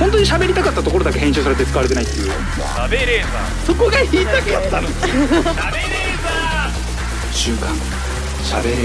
[0.00, 2.30] 本当に喋りたかったところだけ編集されて使われてないっていう。
[2.30, 3.30] 食べレー。
[3.30, 4.88] ザそこが言いたかったの。
[4.88, 5.52] ー食べレー。
[6.22, 6.70] ザ
[7.32, 7.76] 週刊
[8.42, 8.80] しゃべれー。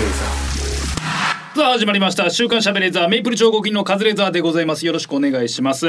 [1.55, 2.29] さあ始まりました。
[2.29, 5.87] 週刊しゃべレーザーメイプル超合金のカズレーザーでございますよろしくお願いします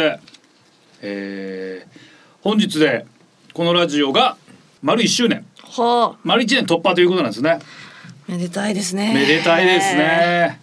[1.02, 1.98] えー、
[2.40, 3.04] 本日で
[3.52, 4.36] このラジオが
[4.80, 5.44] 丸1周年
[5.76, 7.58] は丸1年突破ということなんですねあ、
[8.28, 9.12] めでたいですね。
[9.12, 9.94] めでたいです。
[9.96, 10.60] ね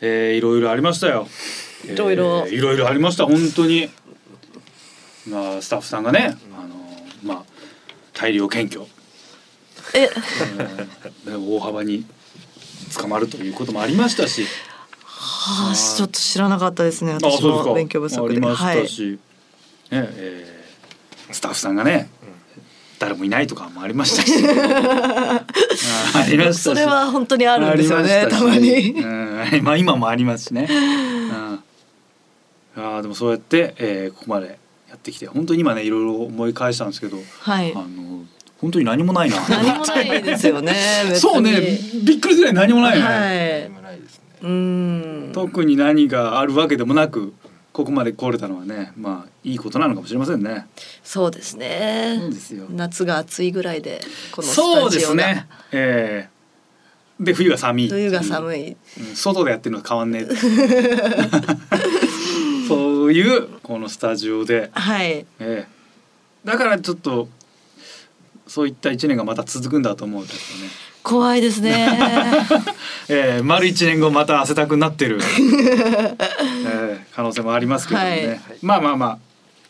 [0.00, 1.28] えー、いろいろありましたよ
[1.92, 2.44] いろいろ。
[2.46, 3.90] えーいろいろありました本当に。
[5.28, 6.74] まあスタッフさんがねあの
[7.22, 7.42] まあ
[8.12, 8.90] 大量検挙。
[9.94, 12.04] え、えー大幅に
[12.96, 14.46] 捕まるということもありましたし。
[15.04, 17.12] はあ、ちょっと知らなかったですね。
[17.12, 18.34] あ私も勉強不足で。
[18.34, 18.82] ありましはい。
[18.82, 19.18] たし、ね
[19.90, 20.56] えー
[21.34, 22.08] スタッフさんがね、
[23.00, 24.32] 誰もいないとかもありましたし。
[24.46, 25.44] あ
[26.14, 26.62] ありましたし。
[26.62, 28.26] それは本当にあるんですよあね。
[28.30, 28.92] たまに。
[28.92, 30.68] うん、まあ今もありますしね。
[32.76, 37.78] うん、あーでもそうやって、えー、ここまでやってきて本当に今ねいろいろ思い返したんですけど、はいあ。
[37.78, 38.24] の
[38.60, 39.36] 本当に何もないな。
[39.48, 40.74] 何もないですよね。
[41.16, 43.04] そうねびっくりするぐらい何もないね。
[43.04, 43.14] はい。
[43.14, 45.30] ーないですねうん。
[45.34, 47.34] 特に何があるわけでもなく
[47.72, 50.66] ここまで来れたのはねまあいいことなのかもしれませんね。
[51.04, 52.16] そうですね。
[52.18, 54.00] そうですよ夏が暑いぐらいで
[54.32, 55.08] このスそうでタジオが。
[55.10, 55.46] すね。
[55.72, 57.88] えー、で冬が寒い。
[57.88, 58.70] 冬が寒い。
[58.70, 58.76] うん
[59.14, 60.26] 外でやってるのは変わんねえ。
[63.06, 65.24] そういうこのスタジオで、はい。
[65.38, 65.66] ええ
[66.44, 67.28] だからちょっと
[68.48, 70.38] そういった一年がまた続くんだと思うとね、
[71.04, 71.88] 怖いですね。
[73.08, 79.18] ええ丸一年後また汗たくになってる、 ええ可能性もありますけどね、はいまあまあまあ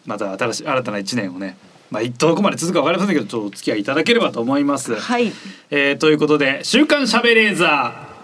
[0.06, 1.58] また新しい新たな一年をね
[1.90, 4.94] まあどこまで続くかわかりませんけどちょっとお付き合いいただければと思います。
[4.94, 5.30] はい。
[5.70, 8.15] えーということで「週刊しゃべレーザー」えー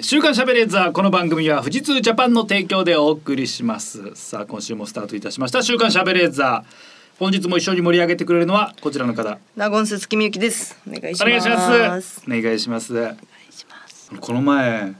[0.00, 10.78] 週刊しゃべレーザーこの番組は富士通ジャパンの提供でお送りしますさあ今週もスタートいたしました週刊しゃべレーザー本日も一緒に盛り上げてくれるのはこちらの方ナゴンス月見ゆきです。
[10.86, 11.24] お願いします。
[11.24, 11.58] お願いしま
[12.00, 14.10] すお願いしますお願いします。
[14.20, 14.94] この前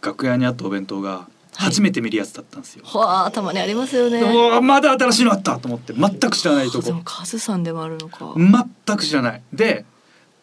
[0.00, 4.20] 楽屋にあったお弁当が初めて見るやつだったんですよ、はあ、たまにありますよね。
[4.20, 8.34] うわまだ新しいのあったと思って全く知らないとこでもカズさんでもあるのか。
[8.36, 9.84] 全く知らないで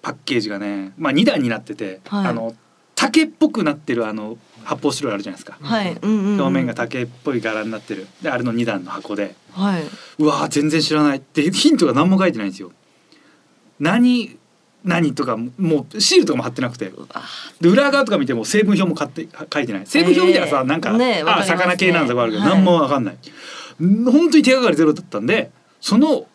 [0.03, 2.55] パッケージがねまあ2段になってて、はいあの
[2.97, 5.93] 竹っぽくなってるあの発泡スチロールあるじゃないですか、はい。
[5.93, 6.41] うんうんうん。
[6.41, 8.07] 表面が竹っぽい柄になってる。
[8.23, 9.35] であれの2段の箱で。
[9.51, 9.83] はい。
[10.17, 11.17] うわー全然知らない。
[11.17, 12.71] ってヒントが何も書いてないんですよ。
[13.79, 14.37] 何
[14.83, 16.91] 何とかももうシールとかも貼ってなくて。
[17.61, 19.85] で裏側とか見ても成分表も買って書いてない。
[19.85, 20.63] 成分表見たらさ、えー。
[20.63, 21.57] なんか、あねわかりますね。
[21.57, 22.53] 魚系なんとかあるけど、はい。
[22.55, 23.15] 何もわかんない。
[23.85, 26.25] ん本当に手がかりゼロだったんでその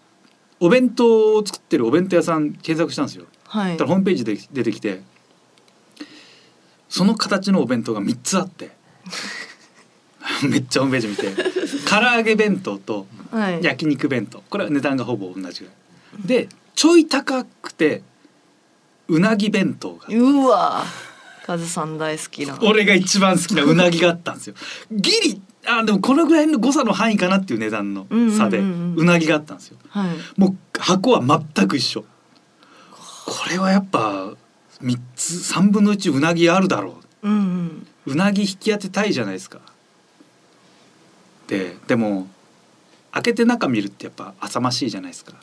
[0.61, 3.27] お弁当を作ってるお弁当屋さん検索したんですよ。
[3.49, 3.77] はい。
[3.77, 5.03] たらホームページで出てきて
[6.93, 8.71] その形のお弁当が3つあって
[10.47, 11.35] めっちゃホームページ見て
[11.89, 13.63] 唐揚げ弁当とはい。
[13.63, 18.03] 焼肉弁当これは値段がほぼ同じぐらいでちょい高くて
[19.09, 20.85] うなぎ弁当がうわ。
[21.47, 22.57] カズさん大好きな。
[22.63, 24.55] 俺が一番好きなうなぎがあったんですよ
[24.93, 30.41] ギリあでもこのぐらいの誤差の範囲かなっていう値段の差でうなぎがあったんですよはい。
[30.41, 31.23] もう箱は
[31.57, 32.03] 全く一緒
[33.25, 34.33] これはやっぱ
[34.83, 37.29] 3つ3分の1うなぎあるだろう。
[37.29, 37.87] んうん。
[38.07, 39.61] ううなぎ引き当てたいじゃないですか。
[41.47, 42.29] ででも
[43.13, 45.35] 開けて中見るってやっぱ浅ましいじゃないですか。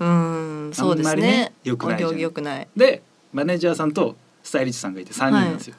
[0.00, 1.22] うん、そうですね。
[1.22, 1.52] ね。
[1.64, 2.68] 良くないじくない。
[2.76, 5.74] でマネージャーさんとスタイリストさんがいて3人なんですよ、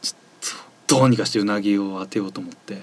[0.00, 2.82] ちょっとどうにかしてうなぎを当てようと思ってとり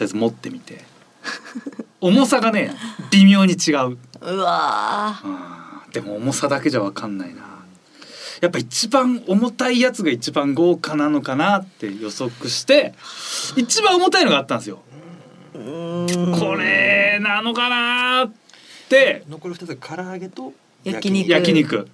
[0.00, 0.84] あえず持ってみて。
[2.00, 2.74] 重さがね
[3.10, 3.98] 微妙に違う。
[4.20, 5.92] うわうん。
[5.92, 7.42] でも重さだけじゃ分かんないな
[8.40, 12.94] やっぱ一番重たいやつが一番豪華なのかなって予測して
[13.56, 14.82] 一番重たいのがあったんですよ。
[15.52, 18.32] これなのかなっ
[18.88, 19.24] て。
[19.28, 20.52] 残り二つが唐揚げと
[20.84, 21.30] 焼肉。
[21.30, 21.88] 焼肉。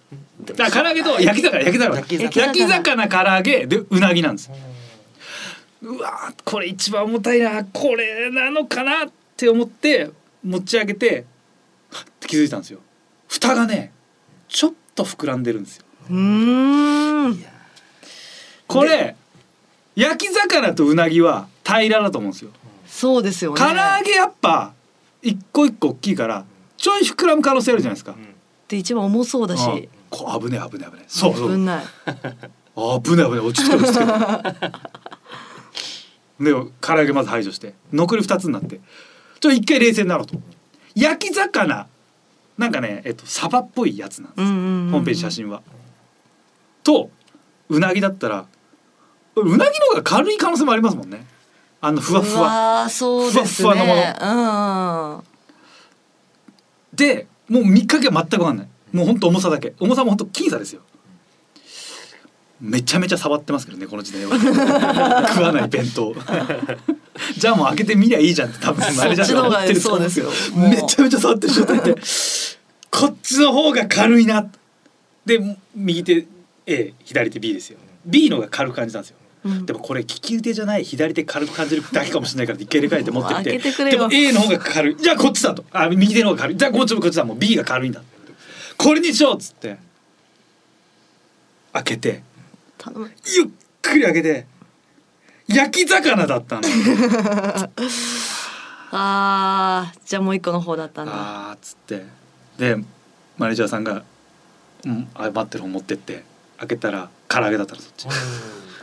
[0.44, 1.96] だから唐揚げと焼き魚焼き魚。
[1.96, 2.46] 焼き魚。
[2.46, 4.50] 焼き魚唐揚げでうなぎなんです
[5.82, 7.64] うわーこれ一番重たいな。
[7.64, 10.10] これなのかなって思って
[10.44, 11.24] 持ち上げて
[11.90, 12.80] はっって気づいたんですよ。
[13.28, 13.92] 蓋がね
[14.48, 17.44] ちょっと膨らんでるんですようーん。
[18.66, 19.16] これ
[19.94, 22.50] 焼き魚とうなぎは平らだと思うんですよ。
[22.86, 23.60] そうですよね。
[23.60, 24.72] 唐揚げやっぱ
[25.20, 26.44] 一個一個大きいから
[26.76, 28.14] ちょい膨らむ可能性あるじゃないですか、
[28.68, 29.68] で一番重そうだし。
[29.68, 31.08] うんこう危ねえ危ねえ危ねえ。
[31.08, 31.52] そうそう。
[31.52, 31.84] 危ない。
[32.76, 34.04] 危ない危ない落ち着け落ち着け
[36.44, 36.52] で
[36.82, 38.76] 唐揚げまず排除して残り2つになって。
[38.76, 38.82] ちょっ
[39.40, 40.38] と一回冷静になろうと。
[40.94, 41.86] 焼き魚
[42.58, 44.90] なんかねえっとサバっぽいやつなんです、うんうんうんうん。
[44.90, 45.62] ホームページ写真は。
[46.82, 47.10] と
[47.68, 48.46] うなぎだったら
[49.36, 51.26] うなぎの方が軽い可能性もありますもんね。
[51.80, 52.42] あのふわふわ。
[52.82, 53.68] わそうですね。
[53.68, 58.68] ふわふわうんでもう3日が全く分かんない。
[58.92, 59.74] もうほんと重さだけ。
[59.80, 60.82] 重さもほんと僅差ですよ。
[62.60, 64.38] めちゃめちゃ触ってますけどねこの時代は。
[65.28, 66.14] 食わない弁当。
[67.36, 70.30] じゃあもう開けてみりゃいいじゃんって多分マネージャーが思ってると思うんですけど。
[70.56, 71.94] めちゃめちゃ触ってる状態で
[72.90, 74.46] こっちの方が軽いな。
[75.26, 75.40] で
[75.74, 76.26] 右手
[76.66, 77.78] A 左手 B ですよ。
[78.04, 79.16] B の方が軽く感じたんですよ。
[79.44, 79.66] うん。
[79.66, 84.96] でもこれ利き腕じゃない左手軽く感じるだけかもしれないから一回入れ替えて持ってってでも A の方が軽い。
[84.96, 85.64] じゃあこっちだと。
[85.72, 86.56] あ右手の方が軽い。
[86.56, 87.24] じゃあこっちもこっちだ。
[87.24, 88.02] もう B が軽いんだ
[88.76, 89.78] これにしようっつって。
[91.72, 92.22] 開けて。
[93.34, 93.46] ゆっ
[93.80, 94.46] くり開けて。
[95.48, 96.62] 焼き魚だったの。
[98.94, 101.12] あーじゃあもう一個の方だったんだ。
[101.14, 102.04] あーっつって。
[102.58, 102.76] で
[103.38, 104.04] マネージャーさんが
[104.84, 106.22] 「うんあ待ってる方持ってって
[106.62, 108.06] 開けたら唐揚げだったのそっち。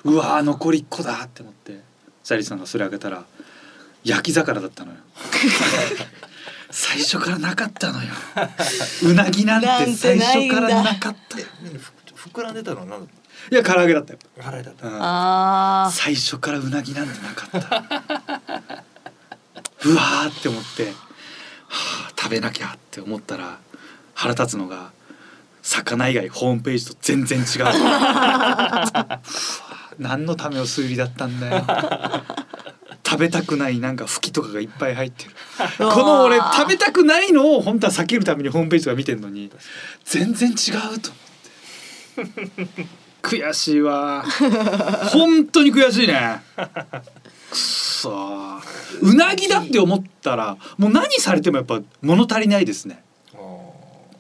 [0.04, 1.80] うわー残り1個だって思って。
[2.24, 3.24] シャリさんがそれ開けたら
[4.04, 4.98] 焼き魚だったのよ。
[6.72, 8.10] 最初からなかったのよ。
[9.04, 11.40] うなぎなんて最初からなかった。
[11.40, 11.44] い
[12.14, 12.82] ふ膨らんでたの？
[12.82, 13.08] は何だっ
[13.50, 14.88] や唐揚げだったよ、た払いだった。
[14.88, 14.98] うん。
[15.00, 18.84] あ最初からうなぎなんてなかった。
[19.86, 20.92] うわーって思って、は
[22.10, 23.58] あ、食べなきゃって思ったら
[24.14, 24.92] 腹立つのが
[25.62, 27.46] 魚以外ホームページと全然違う。
[30.00, 31.66] 何のための推理だったんだよ。
[33.06, 35.32] 食べたくないなんか吹きとかがいっぱい入ってる。
[35.78, 39.52] この俺食べたくないのを本当は避けるためにホームページとか見てんのに
[40.06, 40.54] 全然違
[40.96, 41.12] うと
[42.18, 42.28] 思っ
[42.68, 42.86] て。
[43.22, 44.24] 悔しいわ。
[45.12, 46.42] 本当に悔しいね。
[47.52, 48.60] くそー。
[49.02, 53.04] うなぎだって思ったらもう何されてもやっぱ物足りないですね。
[53.34, 53.38] あ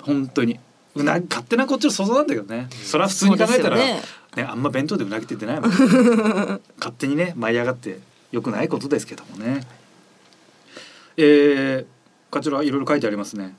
[0.01, 0.59] 本当に
[0.95, 4.01] うなぎ勝手なこっちの想像なんだけどね、それは普通に考えたらねで
[4.36, 5.69] すよあんま弁当でうなぎって言ってないもん
[6.77, 8.00] 勝手にね舞い上がって
[8.31, 9.65] よくないことですけどもね。
[11.18, 11.86] えー、
[12.31, 13.53] こちらいろいろ書いてありますね、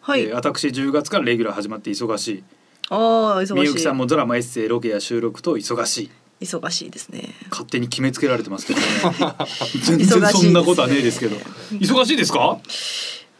[0.00, 2.44] はい、えー私10月からレギュラー始まって忙しい。
[2.90, 2.96] あ
[3.38, 3.54] あ忙しい。
[3.54, 6.10] みゆきさんもドラマエッセイロケや収録と忙しい。
[6.44, 7.34] 忙しいですね。
[7.50, 8.86] 勝手に決めつけられてますけどね。
[9.82, 11.36] 全然そんなことはねえですけど。
[11.72, 12.58] 忙しいですか？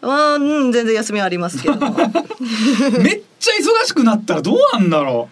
[0.02, 1.76] あーうん全然休みありますけど
[3.00, 5.28] めっちゃ忙しくなったらどうなんだろ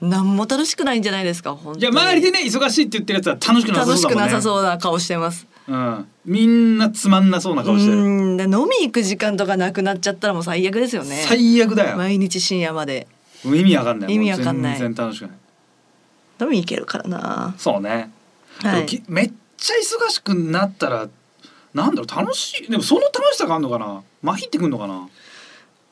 [0.00, 4.32] 何も楽しくないんじゃないですか本当いや周りでね忙しいって言ってるやつは楽しくなさ楽しくそうだもんね。
[4.32, 5.46] なさそうな顔してます。
[5.68, 7.96] うん、みんなつまんなそうな顔してる。
[7.96, 11.24] 飲み行く時間とかなくなっちゃったらもう最悪ですよね。
[11.28, 13.06] 最悪だよ、毎日深夜まで。
[13.44, 14.12] 意味わかんない。
[14.12, 14.78] 意味わかんない。
[14.78, 15.36] 全然楽しくない。
[16.40, 17.54] 飲み行けるからな。
[17.58, 18.10] そうね、
[18.60, 19.02] はい。
[19.06, 21.08] めっちゃ忙しくなったら
[21.74, 24.02] なんだろう楽しいでもその楽しさがあるのかな？
[24.22, 25.08] まひってくんのかな？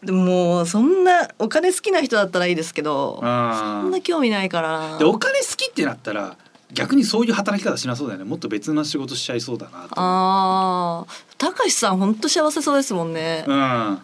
[0.02, 4.90] でももうそんなお金好きな人だったらいいですけどあそんな興味ないから。
[4.92, 6.36] なでお金好きってなったら
[6.72, 8.24] 逆にそういう働き方しなそうだよね。
[8.24, 9.94] もっと別な仕事しちゃいそうだなと。
[9.96, 13.98] あーたかしさん本当幸せそうですもんね、うん。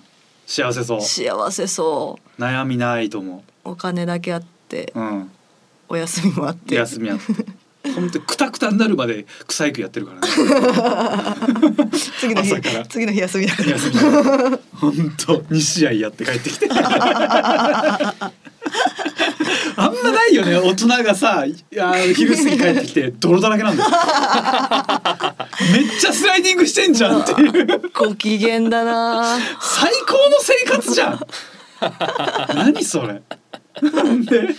[0.46, 1.00] 幸せそう。
[1.00, 2.40] 幸せそう。
[2.40, 5.30] 悩みないと思お金だけあってううん。
[5.88, 6.74] お休みもあって。
[6.74, 7.24] 休みあって
[7.96, 10.28] 本当にクタクタになるまで草育やってるからね。
[12.20, 12.54] 次の日
[12.88, 13.70] 次の日休みだから。
[13.70, 14.58] 休みだから。
[14.74, 16.68] 本当2試合やって帰ってきて。
[19.78, 20.56] あんまないよね。
[20.56, 23.90] 大人がさいや昼過ぎ帰ってきて泥だらけなんだよ。
[25.72, 27.66] めっちゃスライディングしてんじゃんっていう。
[27.94, 29.38] ご機嫌だな。
[29.60, 31.20] 最高の生活じゃん。
[32.54, 33.22] 何それ。
[33.80, 34.54] で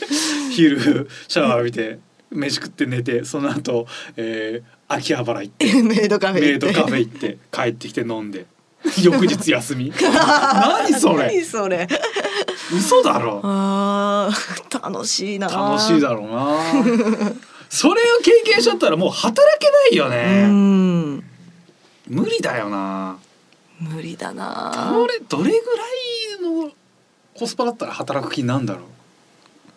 [0.51, 1.99] 昼シャワー浴びて
[2.37, 6.73] 飯食って寝てその後、えー秋葉原行って メイドカフェメイ行って。
[6.73, 8.45] ドカフェ行って帰ってきて飲んで
[9.01, 9.91] 翌日休み。
[9.99, 11.27] 何それ？
[11.27, 11.85] 何それ？
[12.73, 13.41] 嘘だろ。
[13.43, 17.33] あー楽しいな楽しいだろうな
[17.69, 21.15] それを経験しちゃったらもう働けないようねん。
[22.07, 23.17] 無理だよな。
[23.81, 26.71] 無理だなどれどれぐらいの
[27.33, 28.83] コスパだったら働く気なんだろう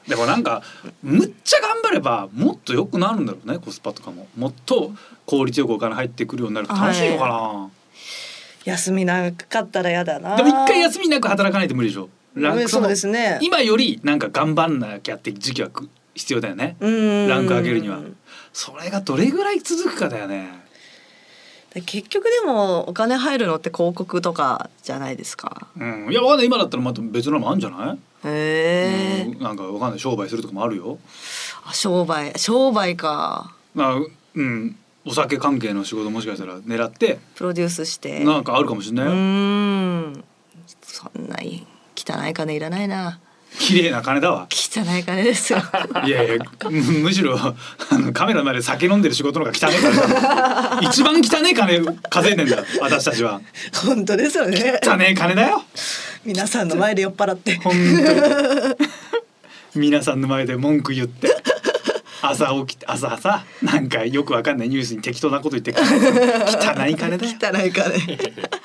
[0.09, 0.63] でもなんか
[1.03, 4.27] むっちゃ頑張ればもっと良くなるんだろうねコスパとかも。
[4.37, 4.93] もっと
[5.27, 7.71] 効率よくお金入ってくるようになると楽しいのかな、
[8.65, 10.37] 休み長かったらやだな。
[10.37, 12.09] でも一回休みなく働かないと無理でしょ。
[12.35, 13.39] ランクそうですね。
[13.43, 16.77] 今よりなんか頑張んなきゃって時期はく必要だよね。
[16.81, 17.29] うん。
[17.29, 17.99] ランク上げるには。
[18.53, 20.49] それがどれぐらい続くかだよね。
[21.75, 25.69] で結局でもお金入るのって広告とかじゃないですか。
[25.79, 26.09] うん。
[26.11, 29.99] いや今だったらまた別のもあるんじゃない、へえ、うんなんかわかんない。
[29.99, 30.99] 商売するとかもあるよ。
[31.65, 32.33] あ商売。
[32.37, 33.55] 商売か。
[33.75, 33.97] まあ
[34.35, 34.77] うん。
[35.07, 37.19] お酒関係の仕事もしかしたら狙って。
[37.35, 38.23] プロデュースして。
[38.25, 40.25] なんかあるかもしれないうよ、ーん。
[40.83, 43.21] そんなに汚い金いらないな。
[43.59, 44.47] 綺麗な金だわ。
[44.51, 45.59] 汚い金ですよ。
[46.07, 46.37] いやいや
[46.71, 47.55] むむしろあ
[47.99, 53.41] のカメラの前で酒飲んでる仕事の方が汚い金だ一番汚い金稼いでんだ私たちは。
[53.85, 54.81] 本当ですよね。
[54.85, 55.63] 汚い金だよ
[56.25, 57.57] 皆さんの前で酔っ払って。
[57.57, 58.77] 本当に。
[59.75, 61.35] 皆さんの前で文句言って。
[62.23, 64.69] 朝起きて朝さなんかよくわかんない。
[64.69, 67.33] ニュースに適当なこと言って汚い金だよ。
[67.41, 68.19] 汚い金。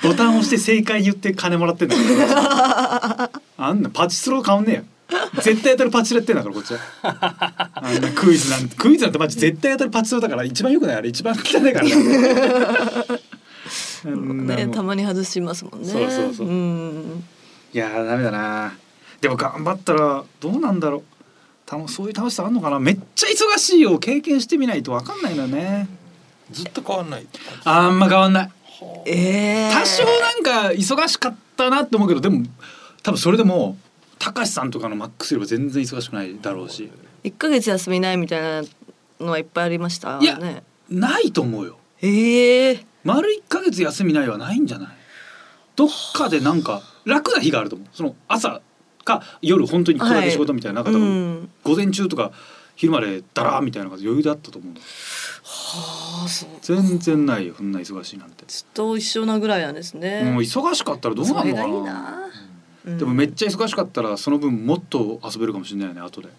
[0.04, 2.02] ボタン押して正解言って金もらってんだか
[3.24, 4.84] らあんなパチスロ変わんねえよ。
[5.42, 6.80] 絶対当たるパチスロやってんだからこっちは。
[7.02, 11.08] あんなクイズなんてクイズなんてマジ絶対当たるパチスロだから一番よくないあれ。
[11.08, 11.86] 一番汚いから。
[14.06, 15.88] ねたまに外しますもんね。
[15.88, 17.24] そうそうそうん
[17.76, 18.74] いやーダメだな。
[19.20, 21.04] でも頑張ったらどうなんだろう。
[21.70, 22.80] 楽そういう楽しさあんのかな。
[22.80, 25.90] めっちゃ忙しいを経験してみないとわかんないのよね。
[26.52, 27.28] ずっと変わんない
[27.66, 28.52] あんま変わんない。
[29.06, 32.46] ええ多少なんか忙しかったなって思うけどでも
[33.04, 33.78] 多分それでも
[34.20, 36.90] 高橋さんとかのマックスよりは全然忙しくないだろうし。
[37.24, 38.62] 一ヶ月休みないみたいな
[39.20, 40.20] のはいっぱいありました？
[40.22, 40.64] いやね。
[40.90, 41.78] ないと思うよ。
[42.02, 44.88] ええ丸1ヶ月休みないはないんじゃない？
[45.76, 47.88] どっかでなんか楽な日があると思う。
[47.94, 48.62] その朝
[49.04, 51.50] か夜本当にこれだけ仕事みたいな,、なんか多う分ん。
[51.64, 52.32] 午前中とか
[52.76, 54.74] 昼までだらーみたいな感じで余裕であったと思う。
[55.44, 56.50] はあそう。
[56.62, 60.24] 全然ないよそんな忙しいなんて、ずっと一緒なぐらいなんですね。
[60.24, 62.98] もう忙しかったらどうなるのかな。
[62.98, 66.30] でもめっちゃ忙しかったらその分もっと遊べるかもしれないよね後で。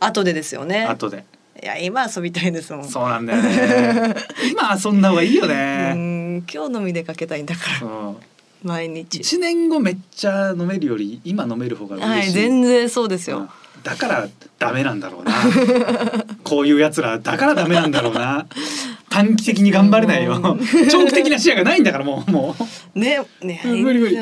[0.00, 0.84] 後でですよね。
[0.84, 1.24] 後で。
[1.62, 2.88] いや今遊びたいですもん。
[2.88, 4.14] そうなんだよね。
[4.50, 7.86] 今遊んだ方がいいようねん今日飲み出かけたいんだから。
[7.86, 7.90] う。
[8.12, 8.16] ん
[8.62, 9.16] 毎日。
[9.16, 13.38] 一年後めっちゃ飲めるより今飲める方が嬉しい、はい全然そうですよ。
[13.38, 13.48] うん。
[13.82, 15.32] だからダメなんだろうな。
[16.44, 18.46] こういうやつらだからダメなんだろうな。
[19.08, 20.40] 短期的に頑張れないよ。
[20.90, 22.56] 長期的な視野がないんだからもうも
[22.94, 24.18] ねねうん無理無理。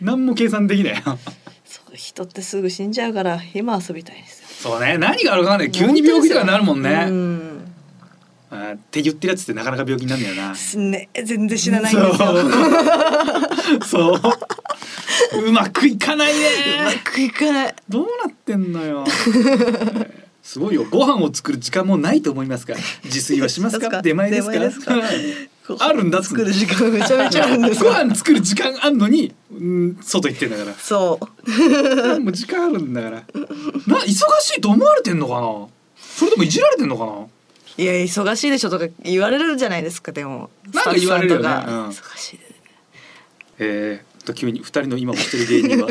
[0.00, 1.18] 何も計算できないよ。
[1.64, 4.72] そう人ってすぐ死んじゃうから今遊びたいですよ。
[4.72, 4.98] そうね。
[4.98, 5.70] 何があるかわかんない。
[5.70, 7.75] 急に病気とかになるもんね、うん
[8.50, 10.54] あーって言ってるやつってなかなか病気になるんだよな。
[10.54, 12.14] すね全然死なないんですよ。
[13.84, 14.20] そう。
[14.20, 15.44] そう。
[15.46, 16.40] うまくいかないね。
[16.80, 17.74] うまくいかない。
[17.88, 19.04] どうなってんのよ。
[20.42, 20.84] すごいよ。
[20.88, 22.74] ご飯を作る時間もないと思いますか
[23.04, 24.00] 自炊はしますか？
[24.00, 24.70] 出前ですか？
[24.70, 24.94] すか？
[25.84, 30.72] あるんだ作る時間めちゃめちゃあるんですごよ飯作る時間あんのに、うん、外行ってんだから。
[30.74, 32.20] そう。
[32.20, 33.16] もう時間あるんだから。
[33.16, 33.24] な
[33.98, 35.66] 忙しいと思われてんのかな？
[35.98, 37.12] それともいじられてんのかな？
[37.78, 40.50] いや忙しいでしょとか言われるじゃないですかでも。
[40.72, 41.42] なんか言われるよね。
[41.42, 41.72] スタッフさんとか。
[41.72, 41.88] うん。
[41.88, 42.44] 忙しいで
[43.58, 45.90] えー、と急に二人の今もしてる芸人は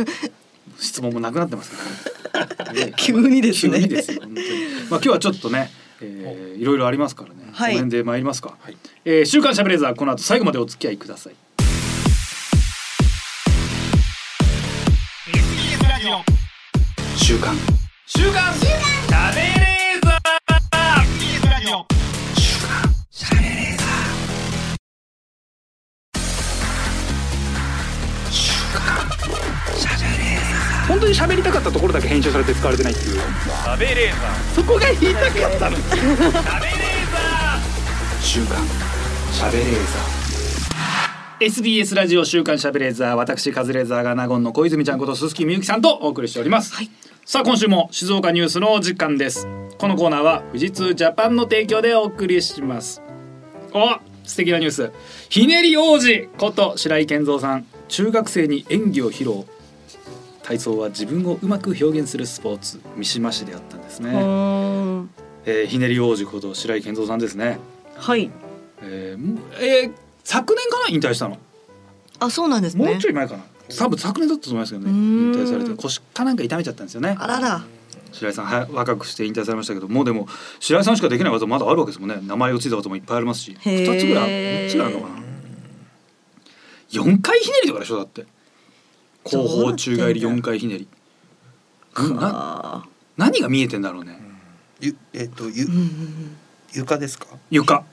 [0.80, 1.74] 質問もなくなってます
[2.74, 2.94] ね。
[2.98, 3.80] 急にですね。
[3.80, 4.22] 急にですよ。
[4.24, 4.48] 本当に。
[4.48, 4.56] まあ
[4.89, 6.65] 今日はちょっとね、えー、い。
[6.65, 7.36] ろいろありますからね。
[7.51, 7.74] はい。
[7.74, 8.56] この辺で参りますか。
[8.62, 8.77] はい。
[9.06, 11.36] えー週刊しゃべれーザーこの後最後までお付き合いください。
[17.18, 17.56] 週刊。
[18.06, 18.54] 週刊。
[18.54, 19.64] しゃべれ
[31.05, 33.15] 当に喋りたかったところだけ編集されて使われてないっていう。
[33.15, 34.55] しゃべれーザー。
[34.55, 35.77] そこが言いたかったの。
[35.77, 37.75] しゃべれーザー。
[38.21, 38.57] 週刊
[39.31, 40.00] しゃべれーザ
[41.39, 46.89] SBS ラジオ週刊しゃべれーザー私カズレーザーが納言の小泉ちゃんこと鈴木みゆきさんとお送りしております、はい
[47.24, 49.47] さあ今週も静岡ニュースのお時間です
[49.79, 53.01] このコーナーは富士通ジャパンの提供でお送りします
[53.74, 54.91] お素敵なニュース
[55.29, 59.45] ひねり王子こと白井健三さん中学生に演技を披露
[60.46, 67.58] 体操は自分をうまく表現するスポーツ三島市であったんですね、えーひねり王子こと白井健三さんですね。
[67.96, 68.30] はい。
[68.84, 69.92] えーもえー
[70.24, 71.38] 昨年かな引退したの。
[72.20, 73.44] あそうなんですもねうちょい前かな。
[73.75, 75.82] 多分昨年だったと思いますけどね引退されて。
[75.82, 77.16] 腰かなんか痛めちゃったんですよね。
[77.20, 77.64] あらら。
[78.12, 80.28] 白井さんは若くして引退されましたけどもうでも
[80.60, 82.20] 白井さんしかできない技まだあるわけですもんね。
[82.22, 83.58] 名前をついた技もいっぱいありますし。
[83.60, 83.92] へー。
[83.92, 85.25] 2つぐらい3つぐらいあるのかな。
[86.92, 88.25] 4回ひねりとかでしょだって
[89.25, 90.88] 後方宙返り4回ひねり。
[93.17, 94.20] 何が見えてんだろうね。
[94.79, 96.38] ゆえっ、とゆーうんうん
[96.74, 97.27] 床ですか？
[97.50, 97.84] 床。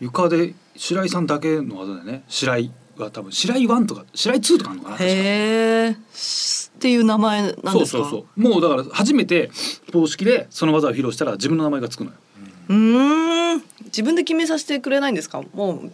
[0.00, 2.24] 床で白井さんだけの技でね。
[2.28, 5.14] 白井は多分白井1とか白井2とかあるのかな確か。
[5.14, 5.94] へえっ
[6.80, 7.70] ていう名前なんですか？
[7.72, 8.40] そうそうそう。
[8.40, 9.50] もうだから初めて
[9.92, 12.16] 公式でその技を披露したら自分の名前がつくのよ。
[12.70, 13.62] うーん。
[13.84, 15.42] 自分で決めさせてくれないんですか？
[15.54, 15.92] もう。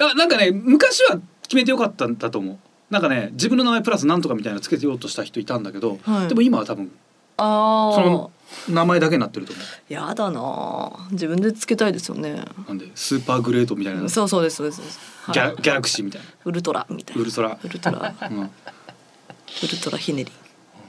[0.00, 2.58] あなんかね昔は決めてよかったんだと思う
[2.92, 6.28] なんかね自分の名前プラスなんとかみたいなのつけてようとした人いたんだけど、はい。
[6.28, 6.92] でも今は多分
[7.38, 8.30] あその
[8.68, 10.40] あ名前だけになってると思やだな。
[10.44, 12.44] あ自分でつけたいですよね。
[12.66, 14.76] うなんでスーパーグレートみたいなギそうそうですそうです。
[14.76, 15.34] そうです、はい。
[15.36, 16.26] ャギャラクシーみたいな。
[16.44, 17.22] ウルトラみたいな。
[17.22, 17.58] ウルトラ。
[17.64, 18.14] ウルトラ。
[18.30, 20.32] うん、ウルトラひねり。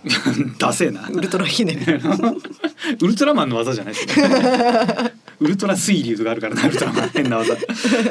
[0.60, 1.07] ダセえな。
[1.07, 1.86] ウルトラひねり。
[3.01, 5.13] ウルトラマンの技じゃないですね。
[5.39, 7.10] ウルトラ水流とかあるからなウルトラマン。
[7.12, 7.55] 変な技。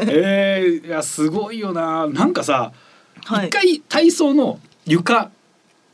[0.07, 2.07] えー、いやすごいよな。
[2.07, 2.73] なんかさ
[3.25, 3.49] はい。
[3.49, 5.31] 一回体操の床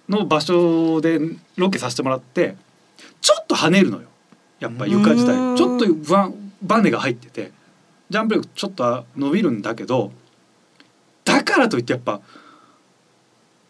[0.08, 1.20] の場所で
[1.56, 2.56] ロケさせてもらって
[3.20, 4.08] ちょっと跳ねるのよ。
[4.60, 5.56] やっぱ床自体。
[5.56, 7.52] ちょっと不安バネが入ってて。
[8.10, 10.12] ジャンプ力ちょっと伸びるんだけど
[11.26, 12.22] だからといってやっぱ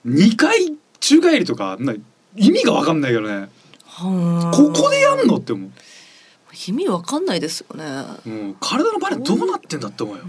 [0.07, 1.93] 2回宙返りとかな
[2.37, 3.49] 意味が分かんないけどね。
[3.85, 4.57] はあ。
[4.57, 5.71] ここでやんのって思う。
[6.69, 7.85] 意味わかんないですよね。
[8.33, 10.23] もう体のバネどうなってんだって思うよ。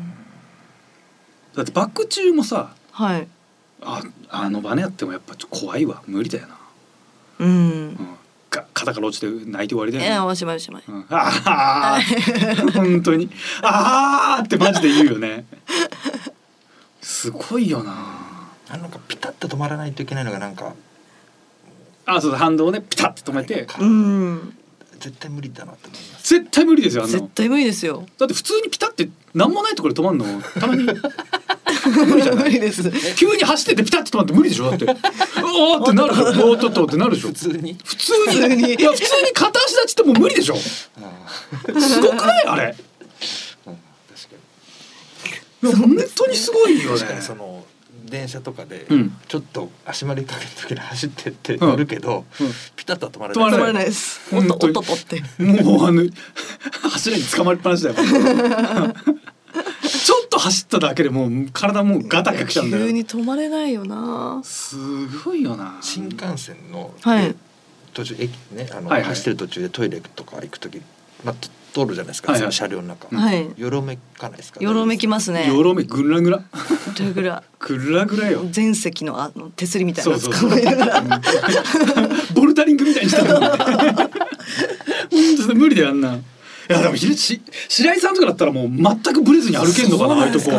[1.55, 3.27] だってバック中もさはい。
[3.81, 6.03] ああのバネやってもやっぱちょっと怖いわ。
[6.05, 6.57] 無理だよな。
[7.39, 7.49] うん。
[7.49, 7.53] う
[7.91, 7.97] ん、
[8.49, 10.15] か肩から落ちて泣いて終わりだよ、ね。
[10.15, 10.83] えー、おしまいおしまい。
[10.85, 11.99] うん、ああ
[12.75, 13.29] 本当に。
[13.61, 15.45] ああってマジで言うよね。
[17.01, 17.93] すごいよな。
[18.67, 20.73] あなんかピタッと止まらないといけないのがなんか。
[22.05, 22.81] あそう反動をね。
[22.81, 23.65] ピタッと止めて。
[23.79, 24.57] うん
[24.99, 26.33] 絶対無理だなと思います。
[26.35, 27.19] 絶対無理ですよあんなの。
[27.21, 28.05] 絶対無理ですよ。
[28.17, 30.41] だって普通にピタって何もないところで止まるの？
[30.59, 30.83] たまに。
[30.83, 32.43] 無理じゃない。
[32.45, 32.83] 無理です
[33.15, 34.69] 急に走っててピタッと止まって無理でしょ？
[34.69, 34.85] だって。
[35.41, 36.13] おーってなる。
[36.13, 37.29] おーっとっとってなるでしょ？
[37.29, 37.77] 普通に。
[37.83, 38.13] 普通
[38.55, 38.73] に。
[38.75, 40.55] いや普通に片足立ちってもう無理でしょ？
[40.55, 41.01] すあ
[42.01, 42.45] ごくない？
[42.47, 42.63] あれ。
[42.63, 43.75] ーうん。
[43.75, 44.35] 確か
[45.63, 45.69] に。
[45.69, 46.97] いや本当にすごいよね。
[46.99, 47.63] 確かにその
[48.09, 49.17] 電車とかでうん。
[49.27, 51.69] ちょっと足回りかけた時に走ってってうん。
[51.69, 52.51] 乗るけど、うん。
[52.75, 54.19] ピタッとは止まら止まら止まらないです。
[54.35, 55.21] おっとおっとおっとって。
[55.43, 56.03] もうあの
[56.91, 57.95] 柱に捕まりっぱなしだよ。
[59.81, 62.85] ちょっと走っただけでもう体もうガタが来ちゃうんだよ。
[62.85, 64.41] 急に止まれないよな。
[64.43, 64.75] す
[65.23, 65.77] ごいよな。
[65.81, 67.35] 新幹線の、はい。
[67.93, 69.09] 途中駅ねあの、はいはい。
[69.09, 70.81] 走ってる途中でトイレとか行く時、
[71.23, 71.49] まあ、と
[71.83, 72.51] 通るじゃないですか、はいはい。
[72.51, 73.49] その車両の中、はい。
[73.57, 74.59] よろめかないですか？
[74.61, 75.47] よろめきますね。
[75.47, 76.43] よろめぐらぐら。
[76.97, 77.43] ぐらぐら。
[77.59, 78.45] ぐらぐらよ。
[78.49, 80.49] 全席のあの手すりみたいなのそうそう
[82.33, 83.49] ボルダリングみたいにしてるもんね。
[83.49, 83.57] 本
[85.37, 86.15] 当だ無理だよあんな。
[86.15, 86.21] い
[86.69, 90.51] やでもひろし白井さんとかだったらもう全くブレずに歩けんのかなああいうとこ。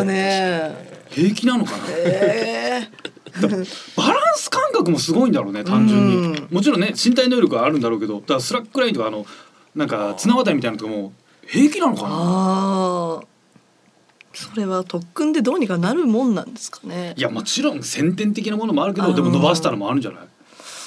[1.10, 1.78] 平気なのかな。
[1.88, 2.88] え
[3.96, 6.48] バランス感覚もすごいんだろうね単純に、うん。
[6.50, 9.24] もちろんね身体能力はあるんだろうけどだからスラックラインとかあの
[9.74, 11.12] なんか綱渡りみたいなのとかも
[11.46, 13.22] 平気なのかな？
[14.32, 17.14] それは特訓でどうにかなるもんなんですかね。
[17.16, 19.14] いやもちろん先天的なものもあるけどあー。
[19.14, 20.20] でも伸ばしたのもあるんじゃない？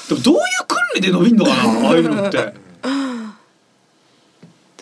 [0.09, 1.63] でもどういう訓練で伸びんのかな？
[1.89, 2.53] ああいうのって。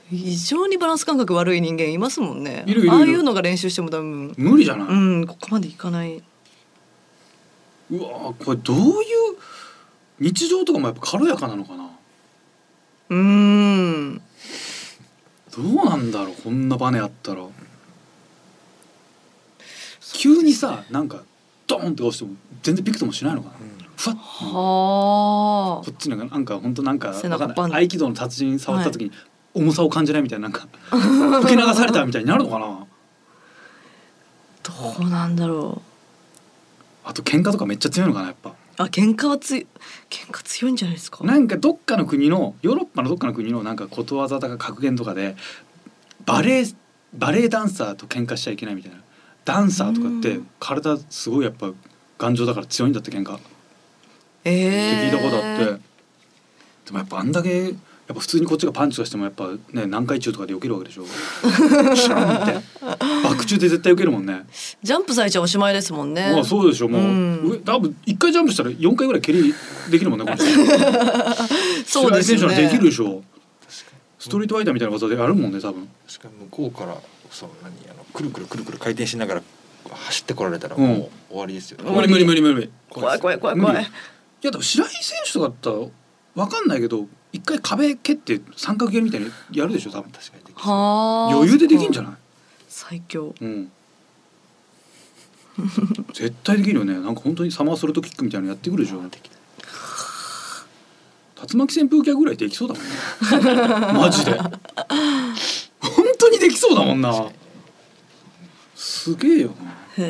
[0.10, 2.66] 非常にバランス感覚悪い人間いますもんね。
[2.90, 4.34] ああいうのが練習しても多分。
[4.38, 6.22] 無理じゃない、うんここまでいかない。
[7.90, 8.94] うわーこれどういう
[10.20, 11.91] 日常とかもやっぱ軽やかなのかな？
[13.12, 14.22] うーん。
[15.56, 17.44] どうなんだろうこんなバネあったら。
[20.14, 21.24] 急にさなんか
[21.68, 22.32] ドーンって押しても
[22.64, 23.56] 全然びくともしないのかな、
[23.98, 24.18] ふわっ。
[24.18, 27.86] はこっちなんかなんか本当なんか背中パンわかんない。
[27.86, 29.12] 合気道の達人触った時に
[29.54, 30.68] 重さを感じないみたいななんか
[31.44, 32.66] 受け流されたみたいになるのかな。
[32.66, 32.86] あ
[34.64, 35.82] どうなんだろ
[37.04, 38.52] あと喧嘩とかめっちゃ強いのかなやっぱ。
[38.52, 39.68] うあ喧嘩はつい
[40.10, 41.24] 喧嘩強いんじゃないですか？
[41.24, 45.36] なんかどっかの国のヨーロッパのどっかの国のなんかことわざとか格言とかで
[46.26, 46.66] バレエ
[47.14, 48.98] バレエダンサーと喧嘩しちゃいけないみたいな。
[49.44, 50.48] ダンサーとかってうん。
[50.60, 51.72] 体すごいやっぱ
[52.18, 53.36] 頑丈だから強いんだって喧嘩。
[53.36, 53.44] って
[54.46, 55.66] ええ聞いたことあって、
[56.86, 57.74] でもやっぱあんだけ
[58.12, 61.06] やっぱ普通にこっちがパンチとしてもやっぱね南海中とかで避けるわけでしょ。
[61.96, 62.64] シャーンって。
[62.82, 64.46] バ中で絶対避けるもんね。
[64.84, 66.32] ジャンプされちゃおしまいですもんね。
[66.34, 67.42] まあそうでしょもう、うん。
[67.46, 69.54] 上多分一回ジャンプしたら四回ぐらい蹴り
[69.90, 70.46] できるもんねこの人。
[71.88, 73.24] そうですよ白井選手なできるでしょ。
[74.20, 75.88] ストリートファイターみたいな技であるもんね多分。
[76.06, 76.98] 確かに向こうから
[77.32, 79.44] その何あのくるくるくるくる回転しながら
[79.90, 80.84] 走ってこられたらうん。
[80.84, 82.70] もう終わりですよね、無理無理無理無理。
[82.90, 83.84] 怖い怖い怖い怖い。
[83.84, 85.76] いやでも白井選手とかだったら
[86.36, 90.12] わかんないけど一回壁蹴って三角蹴りみたいにやるでしょ多分。
[90.12, 92.14] 確かにはあ余裕でできんじゃない？
[92.70, 93.34] 最強。
[93.42, 93.72] うん。
[96.14, 96.94] 絶対できるよね。
[96.94, 99.02] なんか本当にサマーソルトキックみたいなのやってくるでしょ。
[99.02, 99.10] 竜
[101.58, 102.90] 巻旋風脚ぐらいできそうだもんね。
[104.00, 104.32] マジで。
[104.40, 104.52] 本
[106.18, 107.28] 当にできそうだもんな。
[108.76, 109.72] すげえよな。
[109.72, 110.02] へう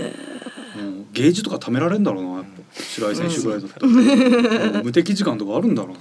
[0.82, 1.08] ん。
[1.12, 2.50] ゲージとか貯められるんだろうなやっぱ。
[2.82, 4.86] 白井選手ぐらいだったら、うん。
[4.86, 5.98] 無敵時間とかあるんだろうな。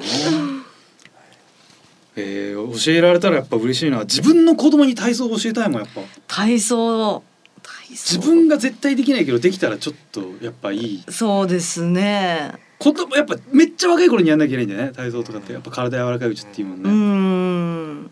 [2.16, 4.00] えー、教えられたらやっぱ嬉しいな。
[4.00, 6.02] 自分の子供に体操を教えたいもんやっぱ。
[6.26, 7.22] 体操。
[7.62, 8.18] 体操。
[8.18, 11.04] 自分が絶対できないけどできたらちょっとやっぱいい。
[11.08, 12.52] そうですね。
[12.78, 15.52] 子供やっぱめっちゃ若い頃にやんなきゃいけないんだよね体操とかって。
[15.52, 18.10] やっぱ体柔らかいうちっていうもんうね、ん。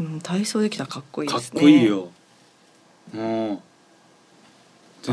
[0.00, 1.60] うん体操できたらかっこいいかっですね。
[1.60, 2.10] こいいよ。
[3.14, 3.18] う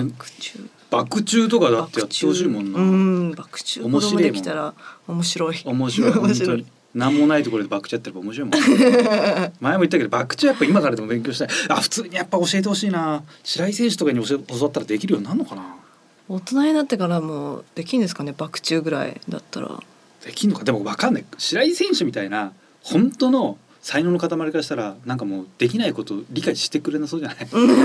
[0.02, 0.10] ん。
[0.10, 0.60] バでック中。
[0.92, 3.82] 爆中とかだってやってほしいもんな、うん爆中。
[3.82, 4.34] 子供面白いもん。
[4.34, 4.74] できたら
[5.08, 5.62] 面白い。
[5.66, 6.12] 面白い。
[6.12, 6.66] 本当に。
[6.96, 8.62] 何もないところで爆中やってれば面白いもん
[9.60, 11.48] 前も言ったけど爆中やっぱ今からでも勉強したい。
[11.68, 13.22] あ普通にやっぱ教えてほしいな。
[13.44, 15.76] 白井選手とかに教え教わったらできるようになるのかな。
[16.30, 19.84] 大人になってからもできんですかね爆中ぐらいだったら。
[20.26, 20.64] できんのか。
[20.64, 21.26] でも分かんない。
[21.38, 27.38] 白井選手みたいな本当の才能の塊からしたらなんかもうできないこと理解してくれなそうじゃない？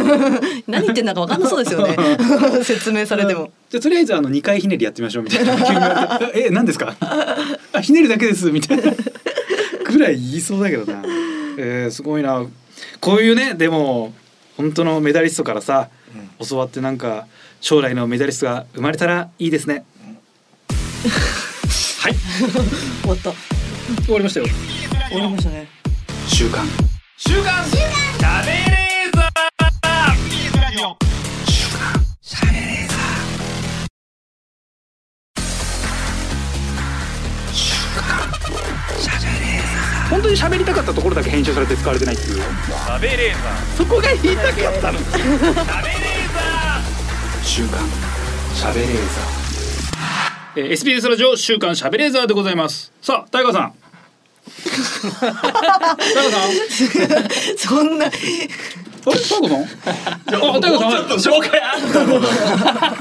[0.66, 1.94] 何言ってんだか分かんなそうですよね。
[2.64, 3.50] 説明されても。
[3.68, 6.96] じゃあとりあえずあの2回ひねりやってみましょうみたいなえ何ですか？
[7.74, 8.94] あひねるだけですみたいな
[9.92, 11.02] ぐらい言いそうだけどな。
[11.58, 12.46] えー、すごいな。
[13.00, 14.14] こういうねでも
[14.56, 15.90] 本当のメダリストからさ、
[16.48, 17.26] 教わってなんか
[17.60, 19.84] 将来のメダリストが生まれたらいいですね。
[22.00, 22.14] はい。
[23.04, 23.32] 終わった。
[24.06, 24.46] 終わりましたよ。
[25.10, 25.79] 終わりましたね
[26.28, 26.66] 週刊
[27.16, 29.30] 週刊しゃべれーザ
[40.11, 42.42] 本当に喋りたかったところだけ編集されて使われてないっていう。
[43.76, 44.98] そこが言いたかったの。
[47.44, 47.80] 週刊
[48.54, 48.90] しゃべれー。
[50.56, 52.92] えー SBS ラジオ週刊しゃべれーザーでございます。
[53.00, 53.79] さあ大河さん
[57.57, 58.07] そんな。
[58.07, 59.62] あれ大河さん？
[60.37, 62.20] あ大河さん紹介あったの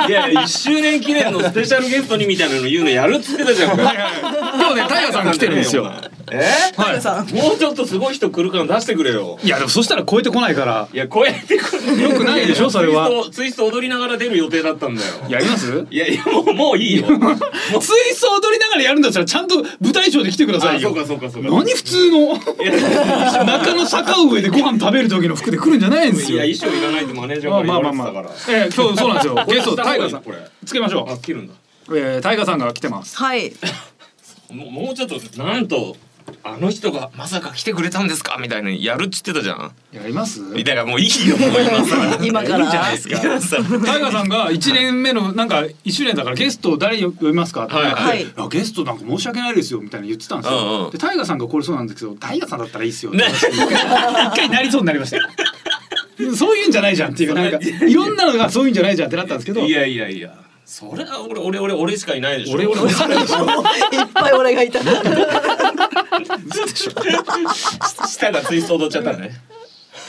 [0.08, 3.78] いや1周年記念のスペシャルゲストにみたいなの言うのやるっつってたじゃん。
[3.78, 5.92] か今日ね大河さん来てるんですよ
[6.32, 6.44] え？
[6.78, 7.02] はい。
[7.02, 7.28] さん。
[7.30, 9.40] もうちょっとすごい人来るから出してくれよ。
[9.44, 10.88] いやでもそしたら超えてこないから。
[10.94, 12.02] いやこうやってくる。
[12.02, 13.08] よくないでしょそれは。
[13.10, 15.08] ツイストツイスト踊りながら出る予定だったんだよ。
[15.30, 15.86] やります？
[15.90, 17.08] いやいやもうもういいよ。
[17.08, 20.90] ツイスト踊りながらやるんだったらちゃんと舞台上で来てくださいよ。
[20.90, 21.50] あそうかそうかそうか。
[21.50, 22.34] 何普通の？
[23.46, 26.44] 中野坂上でご飯食べる時の服で来るんじゃないんですよ。
[26.44, 28.58] いや衣装いらないってマネージャーまあからまあまあ言われてたから。
[28.58, 29.46] まあえー今日そうなんですよ。
[29.48, 30.24] ゲストタイガーさん。
[30.24, 30.38] これ。
[30.66, 31.54] つけましょあつけるんだ。
[31.88, 33.18] うえータイガーさんが来てます。
[33.18, 33.52] はい。
[34.52, 35.96] もうもうちょっとなんと
[36.44, 38.38] あの人がまさか来てくれたんですか？
[38.40, 39.72] みたいなやるっつってたじゃん。
[39.92, 40.42] やります？
[40.54, 42.66] だからもういいよもう今さ 今から？
[42.66, 43.20] いいじゃないですか。
[43.20, 47.74] タイガーさんが1年目のなんか1周年だからゲスト誰呼びますかって。
[47.76, 47.86] はい。
[47.94, 48.28] はい。
[48.50, 50.92] ゲストなんか申し訳ないですよみたいな言ってたんですよ、うんうん。
[50.92, 53.24] でタイガーさんがこれそうなんですけどタイガーさんだったらいいっすよ、ね。
[53.28, 55.24] 一回なりそうになりましたよ。
[56.36, 59.62] そういうんじゃないじゃんっていうかなんかいろんなのがそういうんじゃないじゃんってなったんですけど。
[59.62, 60.34] いやいやいや。
[60.66, 62.54] それは俺俺俺俺しかいないでしょ。
[62.56, 62.82] 俺俺。
[62.82, 63.44] 俺それでしょい
[64.04, 64.80] っぱい俺がいた
[68.08, 69.32] 舌がツイスト踊っちゃったね。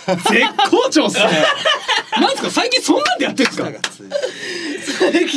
[0.07, 0.25] 絶
[0.71, 1.25] 好調っすね。
[2.21, 3.71] なんですか最近そんなんでやってるんですか？
[5.11, 5.29] 最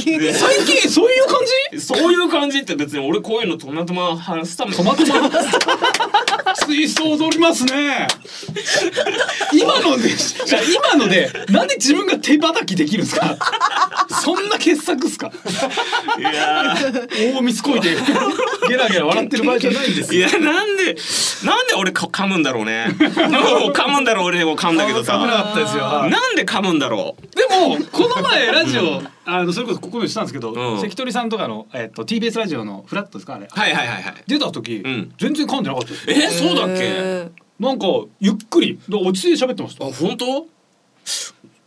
[0.66, 1.40] 近そういう感
[1.72, 1.82] じ？
[1.82, 5.30] そういう感じって別に俺こういうのトマトマ話すためトマトマ
[6.56, 8.08] ツイスト踊りますね。
[9.54, 10.62] 今のでじゃあ
[10.96, 13.38] 今のでなんで自分が手叩きできるんですか？
[14.22, 15.32] そんな傑作っすか？
[16.18, 16.76] いや
[17.34, 17.96] 大見つこいて
[18.68, 20.96] ゲラゲラ笑ってる場合じゃないんですいよやなんで
[21.46, 22.88] なんで俺か噛むんだろうね。
[22.98, 25.14] 噛むんだろう俺も噛んだけどさ。
[25.20, 30.80] 危なかったですよはいなんで噛むんだろでもこの前ラジオ、あのそれこそここでしたんですけど、うん。
[30.82, 34.16] 関取さんとかの、えっと TBS ラジオのフラットですかあれ、うはいはいはいはい。
[34.28, 35.14] 出た時、ん。
[35.20, 36.84] 全然噛んでなかったですえそうだっけ？
[36.84, 37.86] えなんか
[38.20, 39.86] ゆっくりで落ち着いて喋ってました。
[39.86, 40.53] あ本当？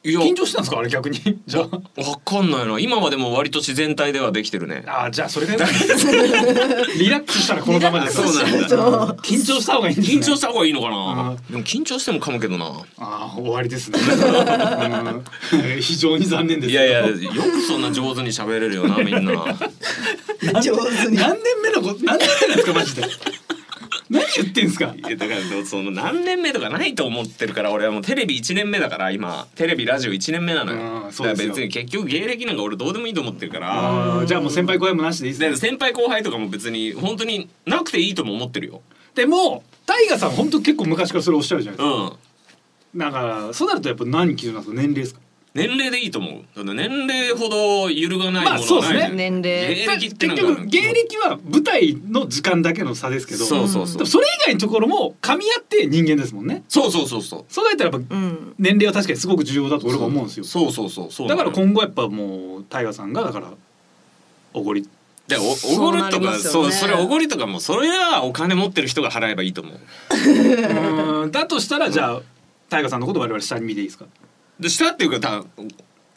[0.06, 1.20] 緊張してたんですかあれ逆に？
[1.46, 1.64] じゃあ。
[1.64, 2.78] わかんないな。
[2.78, 4.84] 今までも割と自然体ではできてるね。
[4.86, 8.68] あーじゃあそれがリラックスしたらこのままですそうなんだ。
[8.68, 10.02] ー緊張した方がいいね。
[10.02, 12.66] 緊張した方がいいのかうなんでも緊張しても噛むけどな。
[12.98, 13.98] ああ終わりですね。
[15.52, 15.80] うん。
[15.80, 16.70] 非常に残念です。
[16.72, 19.56] いやいやよくそんな上手に喋れるよなみんな。
[20.42, 21.16] 何 上手に。
[21.16, 23.02] 何年目のこと何年目なんですかマジで？
[24.08, 24.94] 何言ってんすか？
[24.96, 31.08] いやだからその何年目とかないと思ってるから俺はもうテレビ1年目だから今テレビラジオ1年目なのよ。
[31.10, 31.48] そうですよ。
[31.48, 34.24] 別に結局芸歴なんか俺どうでもいいと思ってるから。
[34.26, 35.50] じゃあもう先輩後輩もなしでいいっすね。
[35.50, 38.82] で先輩後輩とかも別に本当になくていいとも思ってるよ。
[39.14, 42.98] でもタイガさん本当結構昔からそれおっしゃるじゃないですか、うん。
[42.98, 44.80] だからそうなるとやっぱ何基準なんですか？
[44.80, 45.20] 年齢ですか？
[45.56, 46.32] 年齢でいいと思う。
[46.54, 48.58] だって年齢ほど揺るがないものはない。
[48.58, 49.10] まあそうですね。
[49.14, 49.74] 年齢。
[49.74, 53.44] 芸歴ってなんか結局芸歴は舞台の時間だけの差ですけど。
[53.44, 54.06] そうそうそう。
[54.06, 56.62] それ以外のところも噛み合って人間ですもんね。
[56.68, 57.44] そうそうそうそう。
[57.48, 58.54] そうなったらやっぱうん。
[58.58, 60.44] 年齢は確かにすごく重要だと俺は思うんですよ。
[60.44, 61.10] そうそうそう。
[61.12, 63.52] そうだからこ今後やっぱもうタイガさんがだから
[64.52, 64.88] おごり。
[65.28, 66.70] でおおそうごるとかなりますよね。
[66.72, 69.74] そうそれおごりとかもそれはお金持ってる人が払えばいいと思う。
[71.24, 71.30] うん。
[71.32, 72.22] だとしたらじゃあ
[72.68, 74.04] タイガさんのこと我々下に見ていいですか？
[74.60, 75.44] でしたっていうかた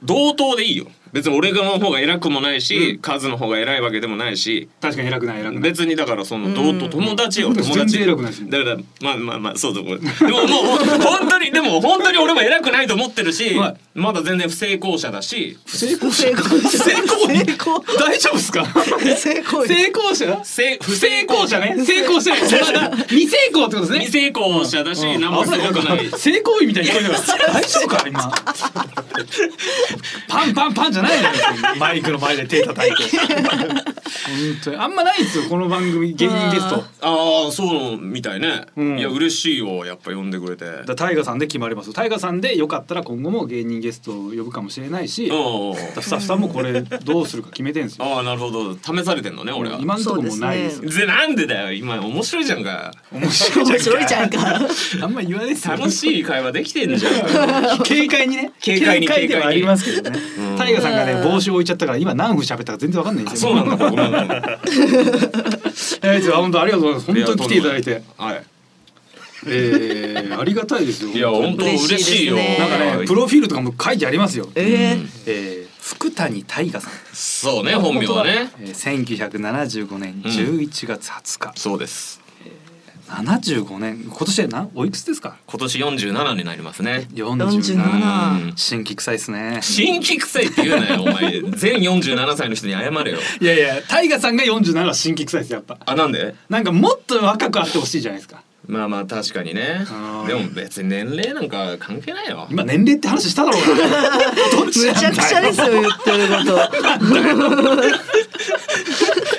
[0.04, 0.88] 同等でいいよ。
[1.13, 4.69] 別に俺の方が偉くもないし、カズの方が偉いわけでもないし。
[4.82, 5.63] 確かに偉くない偉くない。
[5.63, 7.56] 別にだからその同等友達ようん。
[7.56, 9.86] 友全達然偉くないですもんだからまあまあまあそうそう。
[9.86, 13.78] これでももう本当にでも本当に俺も偉くないと思ってるし、はい。
[13.95, 15.58] まだ全然不成功者だし。
[15.65, 17.28] 不成功成功者成功。
[17.28, 17.80] 成功。
[17.98, 18.65] 大丈夫ですか？
[19.15, 19.65] 成功。
[19.65, 20.39] 成功者？
[20.43, 21.76] せ不成功者ね。
[21.86, 22.39] 成功してない
[23.10, 24.00] 未成功ってことですね。
[24.06, 25.22] 未成功者だし、うん。
[25.22, 26.10] 何もすごくない。
[26.10, 27.02] 成功医みたいに 大
[27.63, 28.32] 丈夫か今。
[30.28, 31.33] パンパンパンじゃないのよ
[31.79, 33.17] マイクの前で手叩いて。
[33.17, 34.77] 本当に。
[34.77, 36.83] あんまないんですよこの番組芸人ゲスト。
[37.01, 38.99] ああそうみたいね、うん。
[38.99, 40.83] いや嬉しいよやっぱ呼んでくれて。
[40.85, 48.05] だタイガさんで決まりますタイガさんでよかったら今後も芸人ゲストを呼ぶかもしれないしうんスタッフさんもこれどうするか決めてんですよ。
[48.05, 48.75] ああなるほど。
[48.75, 49.79] 試されてんのね俺は。
[49.79, 50.83] 今んとこもうないです。
[50.83, 52.91] よぜなんでだよ今面白いじゃんか。
[53.12, 54.59] 面白いじゃんか。
[55.01, 55.75] あんま言わないですよ。
[55.75, 57.13] 楽しい会話できてんじゃん。
[57.83, 58.51] 軽快にね。
[58.63, 60.19] 軽快にではありますけどね。
[60.38, 60.57] うん。
[60.57, 63.52] タイガさんがね帽子置いちゃったから今何分喋ったか全然わかんないんですよ。
[63.52, 63.89] そうなんだ。
[63.89, 67.06] ごめんごめんえー、 本当ありがとうございます。
[67.08, 68.02] 本当に来ていただいて。
[68.17, 68.43] はい。
[69.47, 71.12] えー、ありがたいですよ。
[71.12, 74.49] いや本当嬉嬉しいよなんかねプロフィールとかも書いてありますよ。
[74.56, 75.08] えー。
[75.28, 78.52] えー福谷大河さん、そうね本名はね。
[78.60, 82.18] えー、1975年11月20日、そうです
[83.10, 84.04] 75年。
[84.04, 85.38] 今年で何おいくつですか？
[85.48, 87.08] 今年47になりますね。
[87.13, 89.60] 47 47新規臭いですね。
[89.62, 91.41] 新規臭いって言うなよお前。
[91.41, 93.17] 全47歳の人に謝れよ。
[93.41, 95.78] いやいやタイガさんが47は新規臭いですやっぱ。
[95.86, 96.36] あなんで？
[96.50, 98.41] なんかもっと若くあってほしいじゃないですか。
[98.67, 99.84] まあまあ確かにね。
[100.28, 102.45] でも別に年齢なんか関係ないよ。
[102.52, 103.76] 今年齢って話しただろうが
[104.63, 106.60] どっちむちゃくちゃですよ言ってること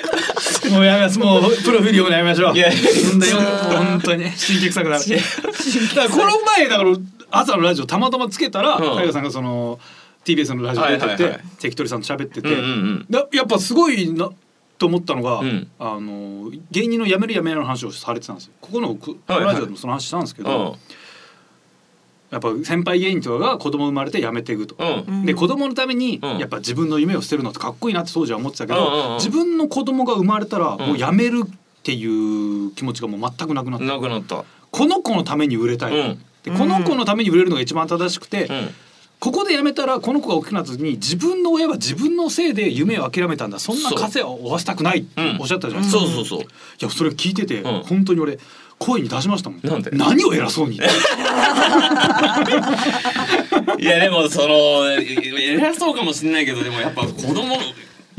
[0.71, 1.19] もうやめます。
[1.19, 2.55] もうプロフィール読むのやめましょう。
[2.55, 4.31] いや本当に。
[4.31, 5.03] 新規臭くなる。
[5.05, 6.95] だからこの前だから
[7.29, 8.95] 朝のラジオたまたまつけたらうん。
[8.95, 9.79] タイガさんがその
[10.25, 12.49] TBS のラジオ出てて関取さんと喋ってて、
[13.35, 14.29] やっぱすごいな
[14.77, 15.67] と思ったのが、うん。
[15.79, 18.53] あの芸人の辞める辞めないの話をされてたんですよ。
[18.61, 20.77] ここのこのラジオでもその話したんですけど、うん
[22.31, 24.75] やっぱ先輩芸人とかが子供生まれて辞めていくと。
[24.79, 25.25] うん。
[25.25, 26.37] で子供のためにうん。
[26.37, 29.15] やっぱ自分の夢を捨てるのってかっこいいなって当時は思ってたけど、うんうんうん。
[29.15, 34.45] 自分の子供が生まれたらんもう辞めるっていう気持ちがもう全くなくなった、なくなった。
[34.71, 36.25] この子のために売れたい、うん。
[36.43, 38.69] でこの子のために売れるのが一番正しくて、うん。
[39.19, 43.59] ここで辞めたらこの子が大きくなった時に自分の親は自分のせいで夢を諦めたんだ。
[43.59, 46.47] そんなそう稼を負わせたくないってうんおっしゃったじゃないですか、いそうそうそう
[46.79, 47.83] やそれ聞いてて、うん。
[47.83, 48.39] 本当に俺
[48.81, 49.61] 声に出しましたもん。
[49.63, 49.91] なんで？
[49.91, 50.75] 何を偉そうに。
[53.79, 57.55] いやでもその偉そうかもしれないけどでもやっぱ子供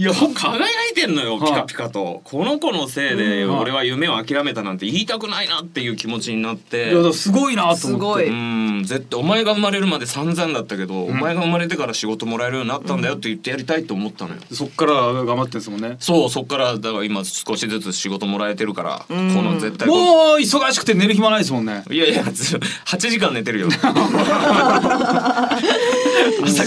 [0.03, 1.49] いや輝いてんのよはい。
[1.49, 2.23] ピカピカと。
[2.25, 3.59] この子のせいでうん。
[3.59, 7.81] 俺は夢を諦めたなんて言いたくないなっていう気持ちになっいてやだからすごいなと思って。
[7.81, 8.29] すごい。
[8.29, 15.97] うん絶対お前が生まれるまで散々だったけど、お前が生まれてから仕事もらえるようになったんだよって言ってやりたいと思ったのよ、そっから頑張ってんですもんね。
[16.01, 19.99] そうそっからだから今少しずつ仕事もらえてるから、この絶対もう
[20.41, 21.85] 忙しくて寝る暇ないですもんね。
[21.91, 23.69] いやいやず8時間寝てるよ。
[23.69, 25.59] 朝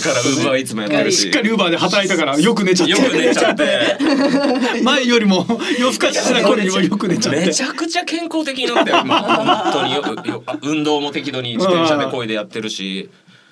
[0.06, 1.24] からウーバーいつもやってるし。
[1.24, 2.92] しっかりウーバーで働いたからよく寝ちゃって。
[2.92, 3.98] よく寝ちゃって。
[4.84, 5.46] 前よりも
[5.80, 7.46] 夜更かししてた頃にもよく寝ちゃって。
[7.46, 13.10] めちゃくちゃ健康的になったよ今本当によよ運動も適度に自転車で漕いでやってるし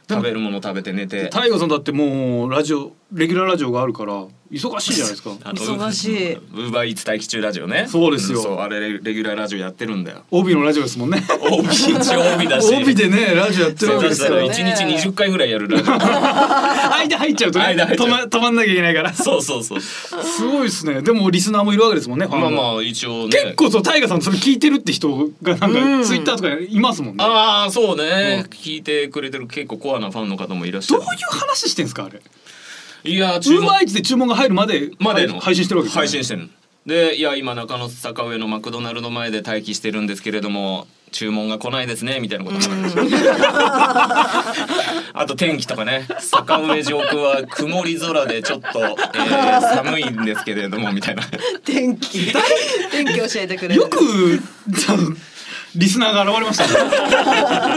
[0.10, 1.30] 食べるもの食べて寝て。
[1.30, 5.32] タイガさんだってもうラジオレギュラーラジオがあるから忙しいじゃないですか。
[5.52, 6.34] 忙しい。
[6.34, 8.39] ウーバーイーツ待機中ラジオねそうですよ。
[8.39, 10.23] んそうあれレレギュラーラジオやってるんだよ。
[10.30, 11.23] 帯のラジオですもんね。
[11.52, 12.73] 帯一応帯だし。
[12.76, 15.93] 帯でねラジオやってるわけそうだですよから一日20回ぐらいやるラジオ。
[15.93, 18.08] 間入っちゃうとね間入っちゃう。
[18.08, 19.13] 止ま止まんなきゃいけないから。
[19.13, 19.80] すそうそうそう。
[20.52, 21.02] ごいですね。
[21.02, 23.30] でもリスナーもいるわけですもんねまあもまあ一応ね。
[23.30, 27.23] 結構そうタイガさんそれ聞いてるって人がなんかツイッターとかいますもんね。
[27.23, 28.52] ああそうね、うん。
[28.52, 31.02] 聞いてくれてる結構コアなファンの方もいらっしゃる。
[31.02, 32.21] どういう話してんすかあれ？
[33.04, 35.39] いやウー注文バーイーツで注文が入るまでまでの。
[35.39, 36.08] 配信してるわけですよね。
[36.08, 36.50] 配信してる
[36.86, 42.58] でいや今中野坂上のマクドナルド前で待機してるんですけれども注文が来ないですねみたいなこと
[45.13, 46.08] あと天気とかね。
[46.20, 51.24] 坂上上空は曇り空でちょっと、えー寒いんですけれどもみたいな。
[51.63, 52.34] 天気。
[52.92, 53.98] 天気教えてくれるよく
[54.89, 55.16] あの
[55.75, 56.67] リスナーが現れました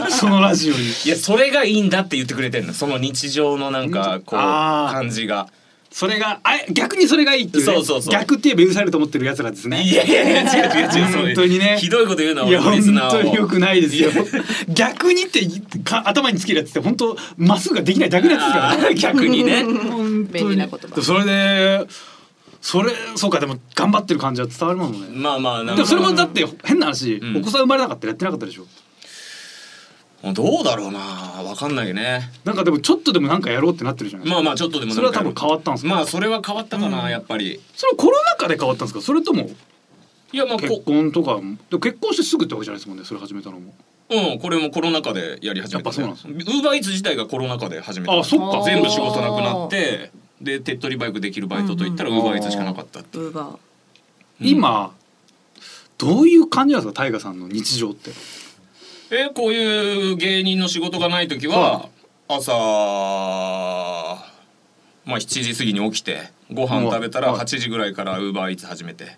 [0.04, 0.10] ね。
[0.10, 0.80] そのラジオに。
[1.04, 2.74] いやそれがいいんだって言ってくれてるの。
[2.74, 5.48] その日常のなんかこう感じが。
[5.90, 8.12] それがあ逆にそれがいいっていう,、ね、そうそうそう。
[8.12, 9.82] 逆って言えば許されると思ってる奴らですね。
[9.82, 11.78] いやいやいや違う違う違う本当にね。
[11.80, 13.10] ひどいこと言うな俺いや本のリスナーを。
[13.12, 14.10] 当に良くないですよ。
[14.68, 15.40] 逆にって
[15.84, 19.62] か頭につけるやつって本当まっすぐができないだけのやつですからあー 逆にね。
[19.64, 20.26] 本当に。
[20.26, 21.02] 便利な言葉。
[21.02, 21.86] それで
[22.66, 25.06] それそうかでも頑張ってる感じは伝わるもんね。
[25.12, 27.36] まあまあでもそれもだって変な話、うん。
[27.36, 28.66] お子さん生まれなかったらやってなかったでしょ。
[30.32, 30.98] どうだろうな。
[30.98, 32.32] わかんないね。
[32.44, 35.94] なんかでもちょっとでもなんかやろうってなってるじゃないまあまあちょっとでもそれは多分変わったんですか？
[35.94, 37.60] まあそれは変わったかな、やっぱり。
[37.76, 39.00] それはコロナ禍で変わったんですか？
[39.00, 39.48] それとも
[40.32, 41.38] いやまあ結こ婚とか
[41.78, 43.72] 結婚してすぐってわけじゃないですもんねそれ始めたのも。
[44.10, 48.18] うんこれもコロナ禍でやり始めた、やっぱそうなんですウーバーイーツ自体がコロナ禍で始めた。
[48.18, 48.62] あそっか。
[48.64, 53.18] 全部仕事なくなってで手っ取り早くできるバイトといったらウーバーイーツしかなかったって。
[53.18, 53.58] ウーバー。
[54.40, 54.46] うん。
[54.46, 54.92] 今
[55.98, 58.10] どういう感じなんですか大河さんの日常って？
[59.10, 61.88] えこういう芸人の仕事がない時は
[62.28, 62.52] 朝
[65.04, 67.40] まあ7時過ぎに起きてご飯食べたらはい。
[67.42, 69.14] 8時ぐらいからウーバーイーツ始めて。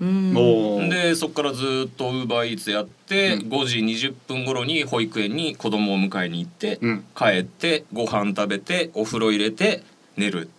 [0.90, 3.48] でそこからずっとウーバーイーツやって、うん。
[3.48, 7.04] 5時20分頃に保育園に子供を迎えに行って、うん。
[7.16, 9.82] 帰ってご飯食べてお風呂入れて
[10.16, 10.50] 寝る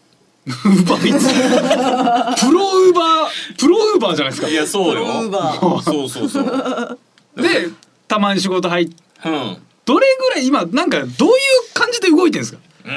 [0.50, 4.50] ウーバーイーツプロウーバープロウーバーじゃないですか。
[4.50, 5.04] いやそうよ。
[5.04, 5.82] ウーバー。
[5.82, 7.00] そうそうそう。
[7.36, 7.70] で
[8.08, 9.58] たまに仕事入ってうん。
[9.86, 11.36] どれぐらい今なんかどういう
[11.74, 12.60] 感じで動いてるんですか？
[12.86, 12.92] うー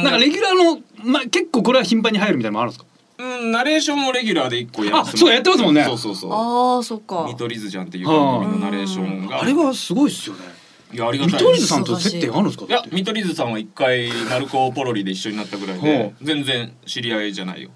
[0.00, 0.02] ん。
[0.04, 2.86] なんかレギュラーの、まあ、結構これは頻繁に入るみたいなのもあるんですか？
[3.16, 5.84] うんナレーションもレギュラーで一個やらせてあそうやってますもんね。
[5.84, 7.24] そうそうそうああ、そっか。
[7.28, 9.40] 見取り図じゃんっていう番組のナレーションが。
[9.40, 10.42] あれはすごいっすよね
[10.92, 12.66] いやありが見たい取り図さんと接点あるんですか？
[12.66, 17.70] いや見取り図さんは一回ナルコポロリで一緒になったぐらいほで全然知り合いじゃないよ。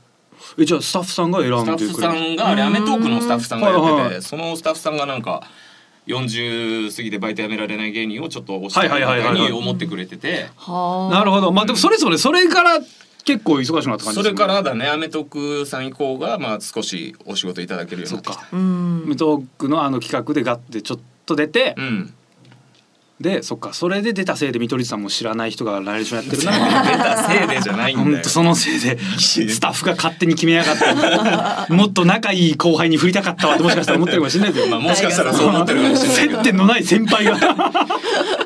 [0.56, 2.36] えじゃあスタッフさんが選んスタッフでくれるさん。
[2.36, 5.42] があれ『アメトーーク』のスタッフさんがやはいはいっててそのスタッフさんがなんか
[6.06, 10.48] 40過ぎてバイト辞められない芸人をちょっと押してはいはいはいはいに思ってくれてて。
[10.56, 11.14] はあ。
[11.14, 11.50] なるほど。
[11.52, 12.78] まあでもそれぞれそれから
[13.24, 14.34] 結構忙しくなった感じそれですね。
[14.36, 18.40] からだね『アメトーーク』さん以降がまあ少しお仕事いただけるようになってきた。
[18.40, 18.48] か。
[18.52, 18.56] う
[19.16, 22.14] トークのあの企画でガッてちょっと出て、うん
[23.20, 26.56] でそっかそれで出たせいで見取り図さんも知らない人がナレーションやってるな。
[26.56, 28.10] ら 出たせいでじゃないんだよ。
[28.12, 30.76] 本当そのせいで スタッフが勝手に決めやがっ
[31.66, 36.36] た もっと仲いい後輩に振りたかったわってもしかしたら思ってるかもしれないですよ、まあもしかしたらそう思ってるかもしれないけど。
[36.38, 37.34] 接点のない先輩が。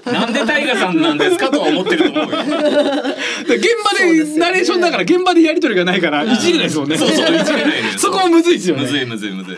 [0.07, 2.39] でなんで大河さんなんですかとは思ってると思うよ。
[2.39, 2.47] 現
[3.47, 6.39] 場でナレーションだから現場でやり取りがないからい。
[6.39, 6.97] じれないですもんね。
[6.97, 7.99] そうそういじれないのよ。
[7.99, 8.83] そこもむずいですよね。
[8.83, 9.57] むずいむずいむずい。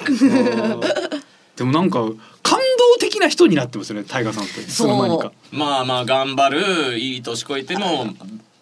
[1.56, 2.00] でもなんか
[2.44, 5.32] 感動的な人になってますよねタイガーさんっていつの間にか。
[5.50, 8.06] まあまあ頑張るいい年越えても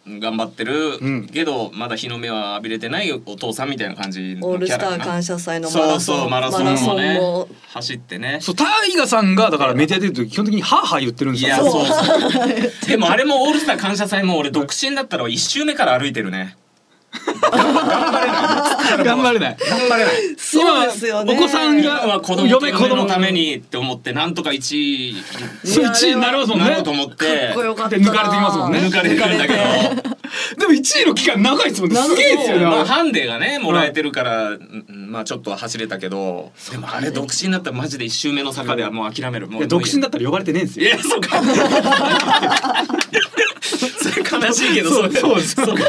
[0.06, 1.26] 頑張ってる、うん。
[1.26, 6.18] けどまだ日の目は浴びれてないお父さんみたいな感じオールスター感謝祭のマそうラソン。
[6.20, 8.38] そうマラソンもねも走ってね。
[8.40, 11.48] そうタイガさんがだからメディア出ると基本的にハーハー言ってるんですよ。
[11.48, 12.86] いやそうそう。
[12.88, 16.56] でもあれもオールスター感謝祭も俺独身だったら一周目から歩いてるね
[17.50, 19.56] 頑張れない。
[19.58, 20.14] 頑張れない。
[20.36, 21.34] そうですよね。
[21.34, 25.14] 今お子さんが子供嫁子供のためにって思ってなんとか1位
[25.64, 26.62] そう1位になろうと思
[27.06, 27.14] って。
[27.16, 27.98] かっこよかった。
[27.98, 28.78] で抜かれてきますもんね。
[28.78, 29.58] 抜かれてるんだけど。
[30.58, 31.96] でも1位の期間長いですもんね。
[31.96, 32.64] すげえですよね。
[32.64, 36.52] まあハンデがねもらえてるから、うんまあちょっとは走れたけど。
[36.70, 39.48] でもあれ独身だったらマジで一周目の坂ではもう諦める。
[39.48, 40.86] もいうや独身だっったら呼ばれてねえんですよ。
[40.86, 41.42] いやそうか
[43.62, 45.76] 悲しいけどそうそうそう。
[45.76, 45.84] か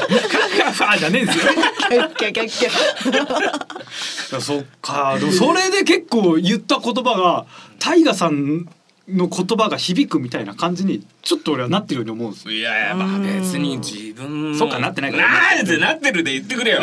[0.72, 1.54] ファーじゃねえんですよ
[1.90, 7.46] キャッキャキャそっかでもそれで結構言った言葉が
[7.80, 8.70] タイガさん
[9.10, 12.54] の言葉が響くみたいな感じにちょっと俺はなってるように思うんですよ。
[12.54, 15.56] いやまあ別に自分のそうかなってないから。
[15.58, 16.82] なんでなってるで言ってくれよ。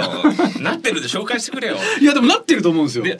[0.61, 1.77] なってるで紹介してくれよ。
[2.01, 3.05] いやでもなってると思うんですよ。
[3.05, 3.19] で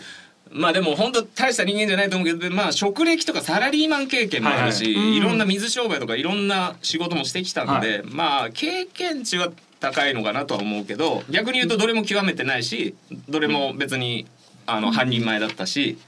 [0.53, 5.17] まあでも本当大した人間じゃないと思うけどまあ職歴とかサラリーマン経験もあるし、はいはい。
[5.17, 12.95] いろんな水商売とかいろんな仕事もしてきたんで、まあ経験値は高いのかなとは思うけど逆に言うとどれも極めてないし
[13.29, 14.27] どれも別に
[14.67, 15.99] あの半人前だったし、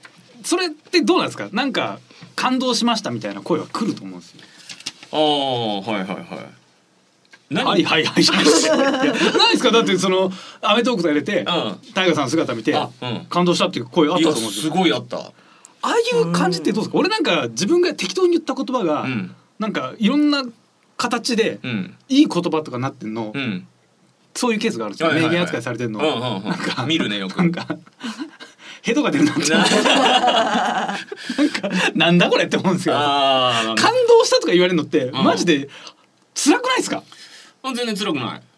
[0.44, 1.48] それってどうなんですか？
[1.52, 2.00] なんか
[2.34, 4.40] 感動しましたみたいな声は来ると思うんですよ。
[5.12, 6.61] ああはいはいはい。
[7.52, 7.64] 何？
[7.66, 8.22] はいはいはい。
[8.22, 8.50] い ないで
[9.56, 9.70] すか？
[9.70, 11.92] だってその『アメトーーク』とか入れてうん。
[11.94, 12.74] タイガさんの姿見て
[13.28, 15.18] 感動したっていう声あったと思うんですすよごいあった。
[15.18, 15.30] あ
[15.82, 16.98] あいう感じってどうですか？
[16.98, 19.34] 俺なんか自分が適当に言った言葉が、うん。
[19.58, 20.44] なんかいろんな
[20.96, 21.94] 形でうん。
[22.08, 23.66] いい言葉とかなってんの、うん。
[24.34, 26.44] そういうケースがあるんですよ、名言扱いされてるの、うんうんうん。
[26.48, 27.36] なんか見るねよく。
[27.36, 27.66] なんか
[28.80, 30.98] ヘドが出るななんか
[31.94, 32.94] なんだこれって思うんですよ。
[32.94, 35.12] 感動したとか言われるのって、ん。
[35.14, 35.68] マジで
[36.34, 37.02] 辛くないですか？
[37.62, 38.51] 全然辛くない。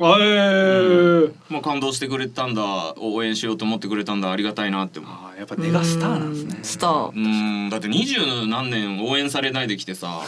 [0.00, 1.32] えー。
[1.50, 2.94] まあ感動してくれたんだ。
[2.96, 4.32] 応援しようと思ってくれたんだ。
[4.32, 5.10] ありがたいなって思う。
[5.12, 6.54] あーやっぱ根がスターなんですね。
[6.56, 6.64] うん。
[6.64, 7.08] スター。
[7.08, 7.12] う。
[7.12, 7.68] ーん。
[7.68, 10.22] だって二十何年応援されないできてさ。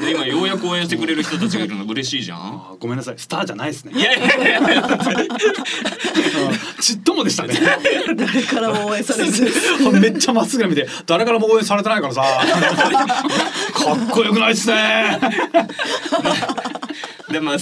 [0.00, 2.76] で 今ようやく応援してくれる人たちがいるの嬉しいじゃん。
[2.80, 3.14] ごめんなさい。
[3.18, 3.92] スターじゃないですね。
[3.94, 4.82] いやいやいや。
[6.80, 7.54] ちっともでしたね。
[8.16, 9.48] 誰からも応援されず。
[10.00, 12.22] めっちゃまっすぐ見て誰からも応援されてないからさ。
[12.22, 15.20] かっこよくないっすね。
[17.30, 17.56] でまあ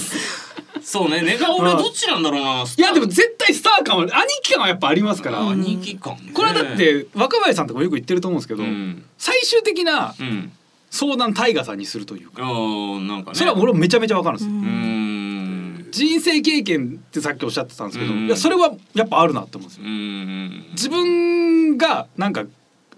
[0.83, 1.21] そうね。
[1.21, 2.63] 寝顔俺どっちなんだろうな。
[2.63, 4.11] いやでも絶対スター感は兄
[4.43, 6.31] 貴感はやっぱありますから、兄貴感ね。
[6.33, 9.03] これはだって若林さんとかもよく言ってると思うんですけど、うん。
[9.17, 10.51] 最終的なうん。
[10.89, 12.41] 相談タイガさんにするというか。
[12.41, 12.47] な
[13.15, 13.37] んかね。
[13.37, 14.53] それは俺もめちゃめちゃわかるんですよ。
[14.53, 15.87] うーん。
[15.91, 18.25] 人生経験ってさっきおっしゃってたんですけど、うん。
[18.25, 19.85] いやそれはやっぱあるなって思うんですよ。
[19.85, 19.89] う。
[19.89, 20.65] ん。
[20.71, 22.45] 自分がなんか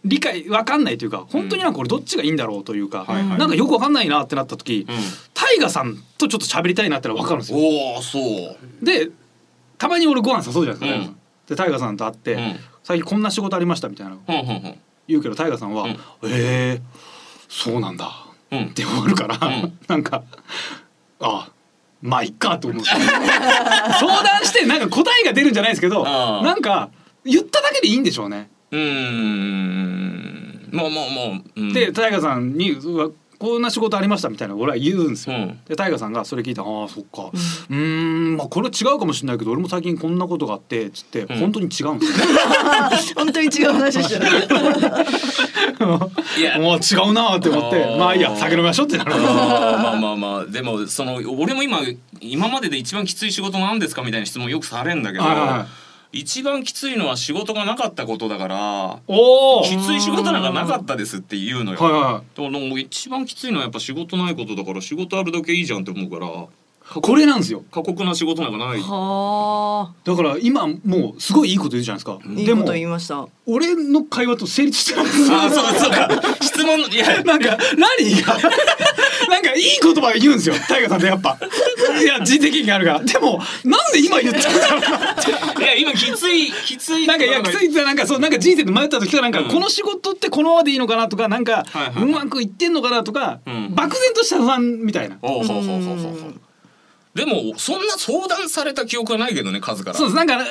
[0.05, 3.37] 理解わかんないというか本当になんか俺どっちがいいんだろうというか、はいはい。
[3.37, 4.95] なんかよくわかんないなってなった時、うん。
[5.33, 7.57] タイガさんとちょっと喋りたいなってのはわかるんですよ。
[7.57, 8.19] おおそ
[8.81, 8.85] う。
[8.85, 9.09] で
[9.77, 11.17] たまに俺ご飯誘うじゃないですか、うん。
[11.47, 12.59] でタイガさんと会って、うん。
[12.83, 14.17] 最近こんな仕事ありましたみたいな
[15.07, 15.91] 言うけどタイガさんは「うん。
[16.25, 16.81] ええ
[17.47, 18.11] そうなんだ」
[18.51, 18.65] うん。
[18.65, 19.79] って終わるから、うん。
[19.87, 20.23] なんか
[21.21, 21.49] あ
[22.01, 26.89] まあいっかと思う 相談してなんか答えが出るんじゃないですけどなんか
[27.23, 28.49] 言っただけでいいんでしょうね。
[28.73, 30.69] うーん。
[30.71, 30.93] まあまあ
[31.29, 35.35] まあ、うん、でタイガさんにうわこんな仕事ありましたみたいな俺は言うんですよ。
[35.35, 35.59] うん。
[35.67, 37.29] でタイガさんがそれ聞いて「ああそっか。
[37.69, 41.27] うーんまあこれは違うかもしれないけど俺も最近こんなことがあって」つって、ん。
[41.27, 42.25] 本当に違うんですよ。
[43.17, 44.29] 本当に違う話でしたね。
[46.39, 46.57] いや。
[46.57, 49.13] もう違うなって思ってまあいいや酒飲みましょうってなる。
[49.13, 49.33] んですよ。
[49.33, 51.79] まあまあまあでもその俺も今
[52.21, 55.82] 今までで一番きつい仕事なんですかみたいな質問よくされんだけど、はいはいはい
[56.13, 58.99] 一番きついのは仕事がなかったことだから
[59.65, 61.79] きつい仕事なんかなかったですって言うのよ。
[61.79, 68.79] はいはだからもう一番きついのはやっぱ仕事ないことだから仕事あるだけいいじゃんって思うからいこれなんですよ過酷な仕事なんかない。
[68.79, 69.93] はあ。
[70.03, 73.27] だから今もうすごいいいこと言うじゃないですか、でもいいこと言いました。
[73.47, 76.09] 俺の会話と成立してないんですよあそうそうか
[76.41, 78.37] 質問いやなんか何が？
[79.55, 80.55] いい言葉言うんですよ。
[80.67, 81.37] タイガさんってやっぱ。
[82.01, 82.99] いや人的経験あるから。
[83.03, 84.77] でもなんで今言ったんだろ
[85.59, 89.47] ういや今きついきついなんかいやきついってなんかそうなんか人生で迷った時とかなんかうん。
[89.49, 93.75] この仕事ってこのままでいいのかなとかなんかはいはいうまくいってんのかなとかうん。
[93.75, 95.17] 漠然とした不安みたいな。
[95.21, 96.41] ほうほうほうほうほう
[97.13, 99.95] でもそんな相談された記憶はないけどね数から。
[99.97, 100.15] そうです。
[100.15, 100.45] なんかあ俺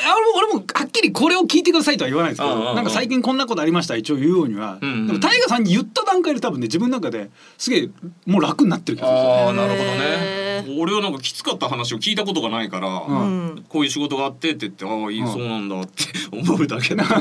[0.54, 5.06] も俺もはっきりこれを聞いてくださいとは言わないんですけどなんか最近こんなことありました一応言うようには、うんうん。
[5.08, 7.88] でもタイガさんに言った段階で多分ね自分の中ですげえ
[8.26, 9.18] もう楽になってる気がする。
[9.18, 13.46] んですよああなるほどへね俺はなんかきつかった話を聞いたことがないから、ううん。
[13.56, 13.64] ん。
[13.68, 17.04] こういう仕事があってって言ってああいい、うんそうなんだって 思うだけだ。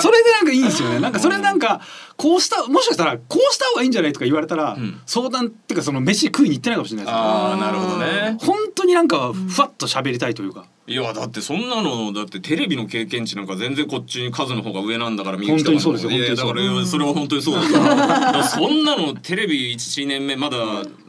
[0.00, 1.00] それでなんかいいんですよね。
[1.00, 1.80] なんかそれなんか
[2.16, 5.00] こうしたもしかしたらこうした方がいいんじゃないとか言われたら、ん。
[5.06, 8.36] 相談っていうかその飯食いに行ってないかもしれないですああなるほどね。
[8.40, 20.56] 本当になんかふわっと喋りたいというか、いやだってそんなのだってテレビの経験値なんか全然こっちに数の方が上なんだから本当にそうですだからそれは本当にそうだからそんなのテレビ1年目まだ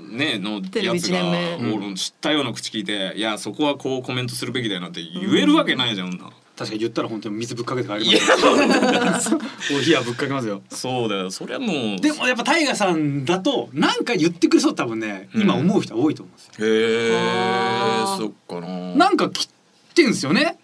[0.10, 1.74] ねのテレビやつが一年目。
[1.74, 9.40] 俺知ったような口聞いていやそこはこうコメントするべきだよなって言えるわけないじゃん、な確かに言ったら本当に水ぶっかけて帰りますよ。
[9.76, 10.62] お冷やぶっかけますよ。
[10.70, 12.00] そうだよそれはもう。
[12.00, 15.28] でもやっぱタイガさんだとなんか言ってくれそう多分ね。
[15.36, 18.96] 今思う人は多いと思うんですよ、へえそっかな。
[18.96, 19.50] なんか来
[19.94, 20.58] てんですよね。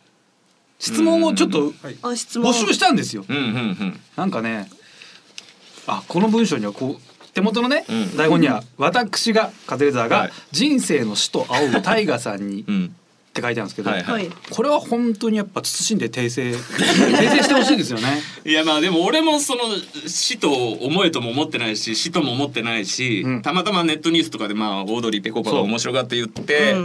[0.80, 2.52] 質問をちょっとあ質問。
[2.52, 3.26] 募集したんですよ。
[3.28, 4.00] うんうんうん。
[4.16, 4.70] なんかね
[5.88, 8.18] あこの文章にはこう手元のね、うん。
[8.18, 10.32] 台本には私がカズレーザーがはい。
[10.52, 12.66] 人生の死と仰ぐタイガさんに
[13.32, 14.30] っうんて書いてあるんですけど、はいはい。
[14.50, 16.52] これは本当にやっぱ慎んで訂正。
[16.52, 16.56] 訂
[17.30, 18.22] 正してほしいですよね。
[18.46, 19.62] いやまあでも俺もその
[20.08, 23.42] 死と思えとも思ってないし死とも思ってないし、うん。
[23.42, 26.76] たまたまネットニュースとかでまあオードリー・ペコパが面白がって言って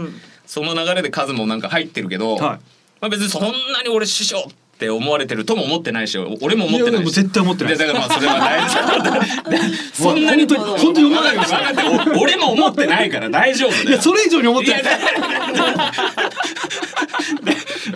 [0.45, 0.63] そ,、う。
[0.63, 2.41] んの流れで数もなんか入ってるけど、はい。
[2.41, 2.59] ま
[3.01, 6.91] あ別にそんなに俺師匠って思われてるとも思ってないし俺も思ってないし。
[6.91, 7.77] いやもう絶対思ってない。
[7.77, 9.49] でだからまあそれは大事。
[9.49, 9.57] で
[9.93, 11.73] そんなに本当読まないでください。
[11.73, 14.83] 分かってお俺も思ってないから大丈夫いやそれ以上に思ってない。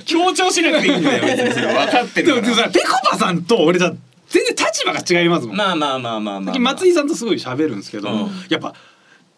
[0.06, 3.94] 強調しなくていいんだよ別にそれ分かってでるでもさぺこぱさんと俺じゃ
[4.30, 5.58] 全然立場が違いますもん。
[5.58, 8.32] まあまあまあまあまあ、まあ、松井さんとすごい喋るんですけど、うん。
[8.50, 8.74] やっぱ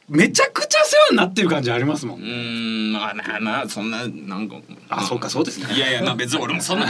[0.08, 2.20] めちゃくちゃ世話になってる感じありますもん。
[2.20, 4.58] うーんまあまあまあそんななんか。
[4.90, 5.74] あそうかそうですね。
[5.74, 6.86] いやいやまあ別に俺もそんな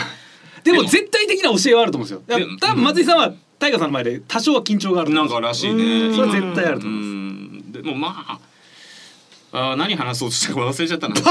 [0.63, 2.57] でも絶対的な教えはあると思うんですよ。
[2.59, 5.11] 多分松井さんは大河さんの前で多少は緊張がある。
[5.11, 7.07] なんからしいねそれは絶対あるとう思います。
[7.69, 8.39] んでもまあ
[9.55, 11.21] あー何話そうとしたか忘れちゃったなな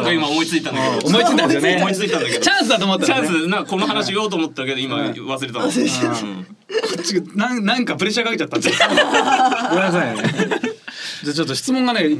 [0.00, 1.76] んか今思いついたんだけど思いついたんですよね。
[1.76, 3.22] 思いついたんだけどチャンスだと思ったチャ。
[3.22, 8.58] ンスなこの話言おうと思ったけど今はい忘れたわ、こっちがなんなんかプレッシャーかけちゃった。
[8.58, 10.22] ごめんなさいね。
[11.22, 12.10] じゃあちょっと質問がね、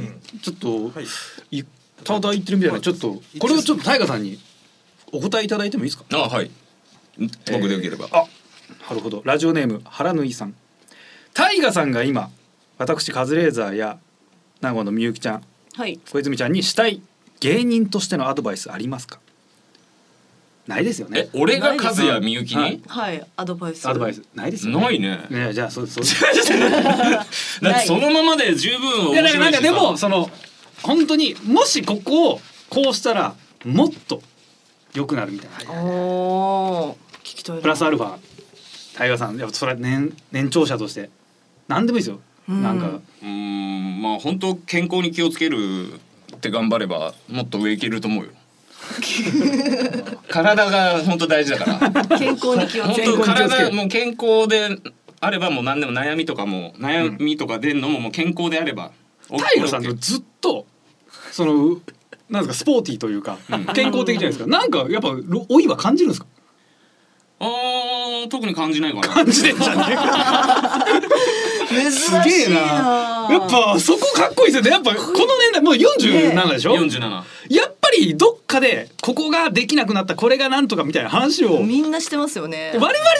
[0.41, 0.91] ちょっと、
[1.51, 1.63] い、
[2.05, 4.39] ただ言ってるみたいなちょっとこれをちょっと大河さんに
[5.13, 6.05] お答えいただいてもいいですか？
[6.11, 6.51] あはい
[7.51, 8.25] 僕でよければ、あ、
[8.89, 9.21] なるほど。
[9.23, 10.55] ラジオネーム原縫さん。
[11.33, 12.31] 大河さんが今
[12.79, 13.99] 私カズレーザーや
[14.61, 15.43] 名古屋のみゆきちゃん、
[15.75, 15.99] はい。
[16.11, 17.01] 小泉ちゃんにしたい
[17.39, 19.19] 芸人としてのアドバイスありますか？
[20.65, 21.37] ないですよねえ。
[21.37, 23.27] 俺が和也みゆきに、はいはい。
[23.35, 23.85] アドバイス。
[23.87, 24.81] アドバイスないですよね。
[24.81, 26.03] ないねねじゃあそうそう。
[26.03, 30.29] だってそのままで十分いや面白しさだからないんかでもその
[30.81, 33.35] 本当にもしここをこうしたら
[33.65, 34.23] もっと
[34.93, 35.73] 良くなるみたいな。
[35.73, 36.97] おお。
[37.23, 37.61] 聞きたいな。
[37.61, 38.17] プラスアルファ
[38.95, 41.09] タイガーさんやっぱそれは年年長者として
[41.67, 42.87] 何でもいいですよ、なんか。
[42.87, 45.93] うーんまあ本当健康に気をつける
[46.35, 48.31] って頑張ればもっと上いけると思うよ。
[50.29, 52.17] 体が本当大事だから。
[52.19, 53.23] 健康に気をつけ本当る。
[53.23, 54.77] 体もう健康で
[55.21, 58.91] あればもう何でも悩みとかも悩みとか出んのももう健康であれば、
[59.29, 60.67] タイガーさんずっと
[61.31, 61.77] その
[62.33, 63.37] なんですかスポーティーというか
[63.73, 64.47] 健康的じゃないですか。
[64.47, 66.27] なんかやっぱ老老いは感じるんですか？
[67.39, 69.07] あー特に感じないかな。
[69.07, 70.85] 感じてんじゃねえか。
[71.69, 73.27] 珍しいすげえな。
[73.29, 74.69] やっぱそこかっこいいですよね。
[74.71, 76.99] やっぱこの年代もう47でしょ、47
[77.49, 82.71] やっぱりどっかでここができなくなったこれがなんとかみたいな話を我々みんなしてますよね。
[82.73, 82.79] で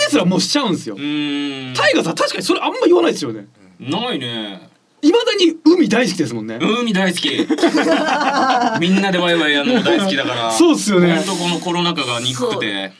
[0.09, 0.95] すらもうしちゃうんですよ。
[0.95, 3.47] タイガーさん確かにそれあんま言わないですよね。
[3.79, 4.69] ないね
[5.03, 7.29] いまだに海大好きですもんね、海大好き。
[8.79, 10.51] みんなでワイワイやるのも大好きだから。
[10.51, 11.15] そうっすよね。
[11.15, 12.93] 本当このコロナ禍が憎くて。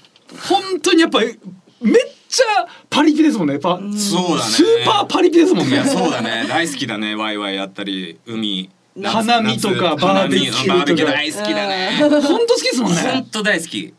[0.50, 1.40] 本当にやっぱり
[1.82, 1.96] めっ
[2.28, 3.54] ちゃパリピですもんね。
[3.54, 4.52] やっぱそうだね。
[4.52, 5.76] スーパーパリピですもんね。
[5.76, 6.46] いやそうだね。
[6.50, 7.16] 大好きだね。
[7.16, 11.12] ワイワイやったり海夏花見とか夏バーベキューとか。
[11.14, 11.98] 大好きだね。
[12.00, 13.94] 本当好きですもん本ね当大好き。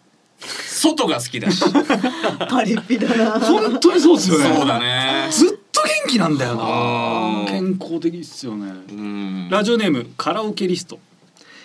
[0.66, 1.64] 外が好きだし。
[2.50, 3.40] パリピだな。
[3.40, 4.54] 本当にそうですよね。
[4.56, 5.28] そうだね。
[5.30, 8.72] ずっと元気なんだようんな健康的っすよね。
[8.90, 9.48] うん。
[9.50, 10.98] ラジオネームカラオケリスト。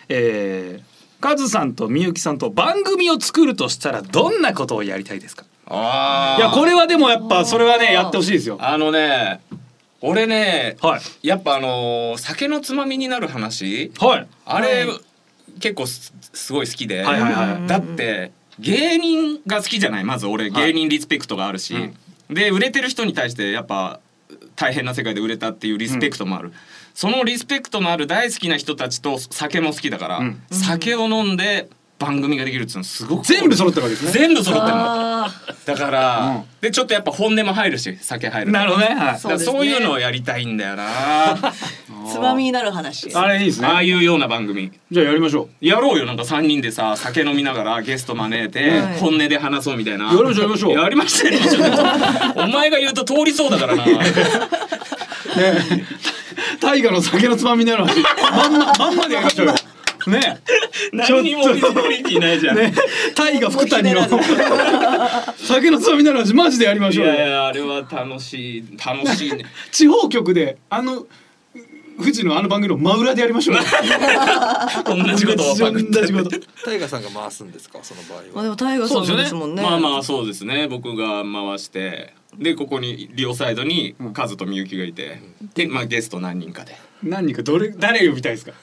[0.09, 5.45] えー、カズさんとみゆきさんと番組を作るとしたらどんなことをやりたいですか？
[5.67, 6.41] あー。
[6.41, 8.57] いやこれはでもやっぱそれはねやってほしいですよ。
[8.59, 9.41] あのね
[10.01, 11.01] 俺ねはい。
[11.27, 13.91] やっぱあのー酒のつまみになる話。
[13.99, 14.27] はい。
[14.45, 14.99] あれ、はい。
[15.59, 17.67] 結構すすごい好きで、はいはいはい。
[17.67, 20.03] だって芸人が好きじゃない。
[20.03, 20.73] まず俺はい。
[20.73, 21.75] 芸人リスペクトがあるし、
[22.29, 23.99] で売れてる人に対してやっぱ
[24.55, 26.53] 大変な世界で売れたっていうリスペクトもある、
[26.93, 30.41] そのリスペクトのある大好きな人たちと酒も好きだから、うん。
[30.51, 31.69] 酒を飲んで
[31.99, 34.11] 番組ができるっていうのすごく全部揃ってるわけですね。
[34.13, 34.77] 全部揃ってる
[35.65, 36.43] だから、うん。
[36.61, 38.57] でちょっとやっぱ本音も入るし酒入ると。
[38.57, 38.95] なるほどね。
[38.95, 39.19] はい。
[39.19, 39.51] そうですね。
[39.51, 41.35] そういうのをやりたいんだよな。
[41.35, 41.51] ー
[42.09, 43.13] つまみになる話。
[43.13, 43.67] あれいいですね。
[43.67, 44.71] ああいうような番組。
[44.89, 48.99] じゃあやりましょやろうよなんか3人でさ酒飲みながらゲスト招いてはい。
[48.99, 50.05] 本音で話そうみたいな。
[50.05, 50.73] やりましょうやりましょう。
[50.73, 53.83] やりましたよやりましたよお前が言うと通りそうだからな。
[53.83, 53.99] うね
[56.61, 58.01] 大河の酒のつまみになる話。
[58.31, 59.55] まんままんまでやりましょうよ
[60.07, 60.39] ね。
[60.93, 62.73] 何にもオリジナリティないじゃん、ね。
[63.15, 64.01] 大河福谷の。
[65.37, 67.13] 酒のつまみになる話マジでやりまいしょうよ。
[67.13, 69.45] やいやあれは楽しい楽しいね。
[69.71, 71.05] 地方局であの
[71.97, 73.61] 富士のあの番組の真裏でやりましょうよ。
[74.85, 76.29] 同じこと 同じこと。
[76.63, 77.79] タイガーさんが回すんですか？
[77.81, 78.23] その場合は。
[78.35, 79.61] まあでもタイガーさんですもんね。
[79.63, 80.67] まあまあそうですね。
[80.69, 85.21] 僕が回してでここに両サイドにカズとみゆきがいて、
[85.55, 86.75] でまあゲスト何人かで。
[87.03, 88.53] 何人かどれ誰呼びたいですか？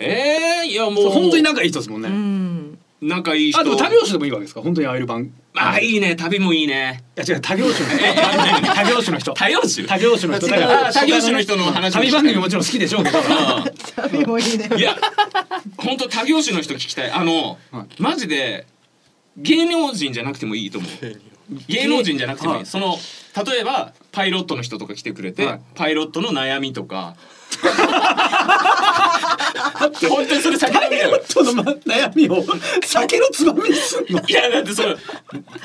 [0.00, 1.10] えー、いやもう。
[1.10, 2.78] 本当に仲いい人ですもんね、うん。
[3.02, 3.60] 仲いい人。
[3.60, 4.62] あでも旅行しでもいいわけですか？
[4.62, 7.02] 本当に会える番いあいいね旅もいいね。
[7.16, 7.96] や違う旅行しの人
[8.84, 9.34] 旅行しの人。
[9.34, 10.48] 多様種旅行しの人。
[10.48, 13.18] 他業種の人の話も旅番組もちろん好きでしょうけど。
[13.96, 14.70] 旅もいいね。
[14.76, 14.96] いや
[15.76, 17.10] 本当他業種の人聞きたい。
[17.10, 17.86] あの、はい。
[18.02, 18.66] マジで
[19.36, 20.90] 芸能人じゃなくてもいいと思う。
[21.68, 22.66] 芸能人じゃなくてもいい、はい。
[22.66, 22.96] その
[23.46, 25.60] 例えばパイロットの人とか来てくれて、はい。
[25.74, 27.16] パイロットの悩みとか
[29.74, 32.44] 本当にそれ先の未来そのま悩みを
[32.84, 34.20] 酒のつまみにすんの？
[34.28, 34.96] いやだってそれ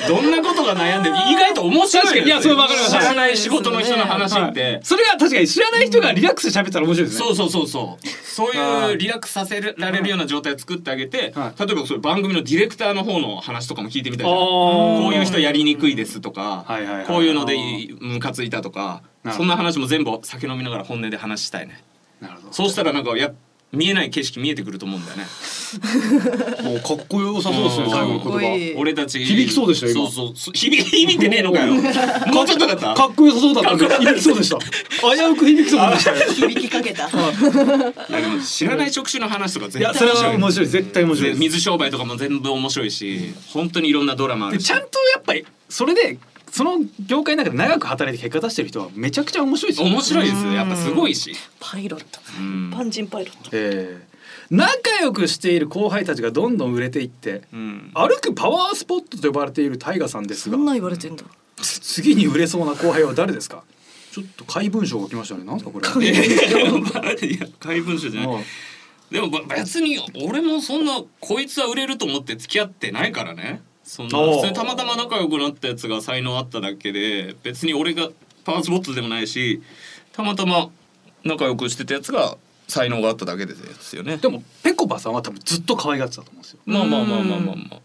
[0.08, 1.16] どんなことが悩んでる？
[1.30, 2.92] 意外と面白いいやそれわかります。
[2.92, 7.26] 知らない仕事の人の話って、それが確かに知らない人がリラックスして喋ったら面白いですね。
[7.26, 8.08] そうそうそうそう。
[8.26, 11.68] そういうリラックスさせられるような状態を作ってあげて、はい。
[11.68, 17.56] 例えばそういう番組のディレクターの方の話とかも聞いてみたいこういう人やりにくいですとか、はいはいはいこういうので
[18.00, 19.02] ムカついたとか
[19.32, 21.84] そんな話も全部酒飲みながら本音で話したいね。
[22.20, 23.32] なるほそうしたらなんかや
[23.74, 25.26] 見えない景色見えてくると思うんだよね。
[26.64, 27.92] ど もうかっこよさそうですねうん。
[27.92, 28.80] 最後の言葉。
[28.80, 29.20] 俺たち。
[29.26, 30.10] 響きそうでしたよ今。
[30.12, 31.74] そう 響響いてねえのかよ。
[31.74, 32.94] もうちょっとだった？
[32.94, 36.12] かっこよさそうだった響きそうでした危うく響きそうでした。
[36.12, 37.10] よ 響きかけた。
[38.46, 40.38] 知らない職種の話とか絶いやそれ対面白はい。
[40.38, 40.68] 面白い。
[40.68, 46.18] 絶対面白い水商売とかも全部面白いし本当にいろんなドラマちゃんとやっぱりそれで
[46.56, 49.88] その業界の中で長く働いて結果出してる人はめちゃくちゃ面白いですよ。
[49.90, 50.54] 面白いですよ。
[50.54, 51.34] やっぱすごいし。
[51.60, 52.72] パイロットうん。
[52.74, 53.50] パンジンパイロット。
[53.54, 54.16] えー
[54.52, 57.92] 仲良くしている後輩たちがどんどん売れていってうん。
[57.96, 61.24] 歩くパワースポットと呼ばれているタイガさんですがそんな言われてんだ。
[61.62, 63.64] 次に売れそうな後輩は誰ですか？
[64.14, 65.44] ちょっと怪文書が来ましたね。
[65.44, 65.88] なんすかこれ。
[67.60, 68.44] 怪文書じゃない。
[69.12, 78.10] でもば別に俺もそんなこいつは売れると思って付き合ってないからねそんな普通にたまたま仲良くなったやつが才能あっただけで別に俺が
[78.44, 79.62] パワースポットでもないし
[80.12, 80.70] たまたま
[81.24, 82.36] 仲良くしてたやつが
[82.68, 84.18] 才能があっただけですよね。
[84.18, 86.60] でもぺこぱさんは多分ずっと可愛がってたと思うんですよ。
[86.66, 87.80] まあまあまあまあまあまあ。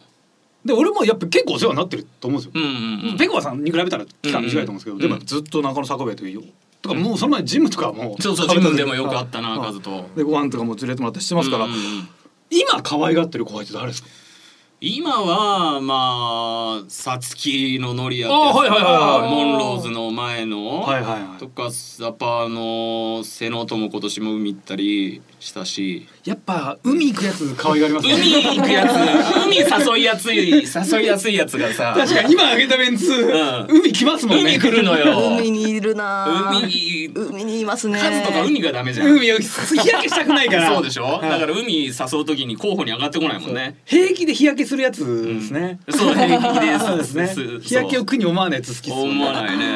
[0.64, 3.18] で俺もやっぱ結構お世話になってると思うんですよ、うんうんうん。
[3.18, 6.42] ペコパさんに比べたら期間短いと思うんですけど、うんでもずっと中野坂部屋という
[6.82, 12.08] とかもうその前ジムとかもそうそう自分でもよくあったなカズとでご飯とかも連れてもらったりしてますから、うんうんうん。
[12.50, 14.08] 今可愛がってる後輩って誰ですか？
[14.82, 19.30] 今はまあさつきのノリアってあはいはいはいはい。
[19.30, 20.86] モンローズの前の、
[21.38, 21.64] とか
[22.00, 28.14] やっぱあの瀬野とも今年も海行ったりしたしやっぱ海行くやつ可愛がりますね。
[28.14, 28.92] 海行くやつ。
[29.46, 29.56] 海
[29.96, 31.94] 誘いやすい誘いやすいやつがさ。
[31.96, 33.66] 確かに今挙げたメンツ、ん。
[33.68, 34.56] 海来ますもんね。
[34.56, 35.36] 海来るのよ。
[35.38, 36.52] 海にいるな。
[36.52, 37.98] 海に海にいますね。
[37.98, 39.08] 数とか海がダメじゃん。
[39.08, 39.44] 海を日
[39.76, 40.74] 焼けしたくないから。
[40.74, 41.94] そうでしょ、だから海誘う
[42.24, 43.78] 時に候補に上がってこないもんね。
[43.86, 46.86] 平気で日焼けするやつですね、そう平気です。
[46.86, 47.60] そうですね。
[47.60, 49.02] 日焼けを苦に思わないやつ好きね。
[49.02, 49.66] 思わないね。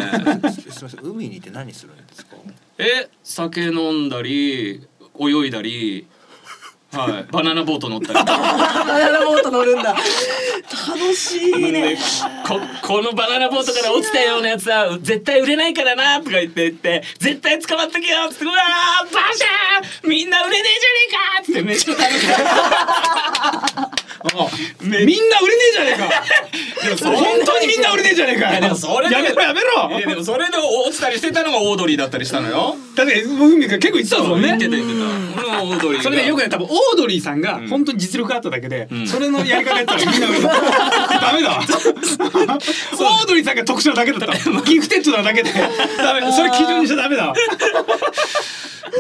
[0.51, 1.01] すみません。
[1.03, 2.37] 海に行って何するんですか？
[2.79, 4.87] え酒飲んだり
[5.19, 6.07] 泳いだり
[6.99, 7.33] はい。
[7.33, 8.15] バナナボート乗ったり。
[8.15, 9.95] バナナボート乗るんだ。
[9.95, 11.99] 楽しいでね
[12.47, 18.25] ここのバナナボートから落ちたようなやつは絶対売れないからなとか言って言って絶対捕まっとけよ。
[18.29, 24.05] っつってうわーバシャーみんな売れねえじゃねえかってめっちゃ楽しかった
[24.91, 26.09] みんな売れねえじゃねえか。
[26.85, 28.61] でもそれ 本当にみんな売れねえじゃねえか。
[28.61, 29.91] でもそれでやめろやめろ。
[29.99, 32.77] いやでもそれで落ちたりしてたのがオードリーだったりしたのよ。
[32.95, 34.49] だって海が結構言ってたもんね。
[34.49, 35.41] 言ってた言ってた。
[35.41, 36.03] 俺もオードリーが。
[36.05, 37.69] それでよくね多分オードリーさんがん。
[37.69, 39.07] 本当に実力あっただけで、ん。
[39.07, 40.27] それのやり方やったらみんな
[41.21, 41.61] ダメだわ。
[41.61, 44.61] オードリーさんが特殊なだけだった。
[44.63, 45.51] ギフテッドなだけで。
[45.99, 46.33] ダメ。
[46.33, 47.35] それ基準にしちゃダメだわ。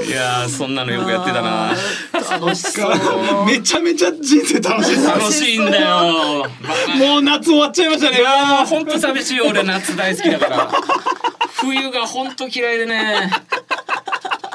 [0.07, 1.72] いやーそんなのよくやってたな。
[2.12, 3.45] 楽しそう。
[3.47, 5.05] めちゃめちゃ人生楽しい。
[5.07, 6.47] 楽しいんだよ。
[6.97, 8.18] もう夏終わっちゃいましたね。
[8.18, 9.47] いやー本当寂しいよ。
[9.51, 10.70] 俺夏大好きだから。
[11.61, 13.30] 冬が本当嫌いでね。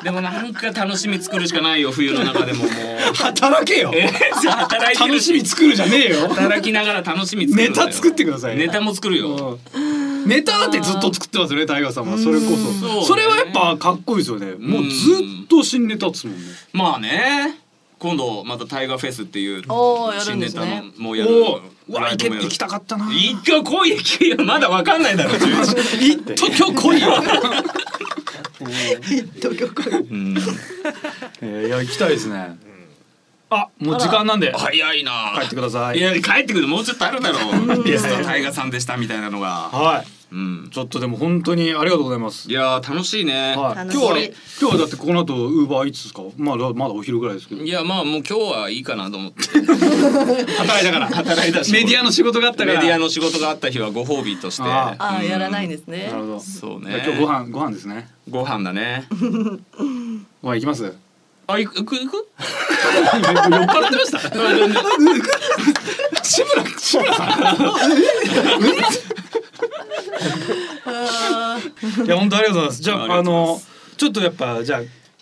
[0.03, 3.13] でもなんか楽しみ作るしかないよ冬の中でももう。
[3.15, 3.91] 働けよ。
[3.91, 6.29] 働いてる楽しみ作るじゃねえよ。
[6.29, 9.59] 働きながら楽しみ作るネタ作ってくださいネタも作るよ。
[9.73, 10.27] うん。
[10.27, 12.45] ネタだってずっと作ってますよねタイガーさんはそれこ
[13.01, 13.05] そ。
[13.05, 14.55] それはやっぱかっこいいですよね。
[14.55, 16.43] もうずっと新ネタっすもんね。
[16.73, 17.59] まあね。
[17.99, 20.93] 今度またタイガーフェスっていうおーやる新ネタんですね。
[20.97, 21.43] のもうやる。
[21.89, 23.09] わ行け行きたかったな。
[23.11, 24.35] 一回来い。
[24.37, 25.31] まだわかんないだろ。
[25.31, 25.35] い
[26.13, 27.13] っと今日来いよ
[28.65, 30.37] 東京来いうん。
[31.41, 32.57] えーいや行きたいですね。
[33.51, 34.51] あもう時間なんで。
[34.51, 35.33] 早いな。
[35.39, 35.97] 帰ってください。
[35.97, 37.83] いや帰ってくるもうちょっとあるだろう。
[37.83, 39.47] ゲストタイガーさんでしたみたいなのが。
[39.49, 40.69] はいうん。
[40.71, 43.55] ちょっとでも本当にありがとうございますいやー楽しいね。
[43.57, 44.17] はい、今日は
[44.61, 46.21] 今日はだってこの後ウーバーイーツですか？
[46.37, 49.41] まだまだお昼ぐらいですけどいやまあもう今日はいいかなと思って。
[49.49, 51.71] 働いたから働いたし。
[51.73, 54.63] メディアの仕事があったからメディアの仕事があった日はご褒美として。
[54.63, 57.03] あああやらないんですねなるほどそうね。
[57.05, 59.07] 今日ご飯ご飯ですねご飯だね。
[60.41, 60.93] ご飯行きます？
[61.47, 62.13] あ行く行く行く？
[62.13, 64.19] 酔っ払ってました
[66.23, 67.29] 志村志村さん
[72.05, 73.61] いや本当ありがとうございますじゃああの
[73.97, 74.81] ちょっとやっぱじゃあ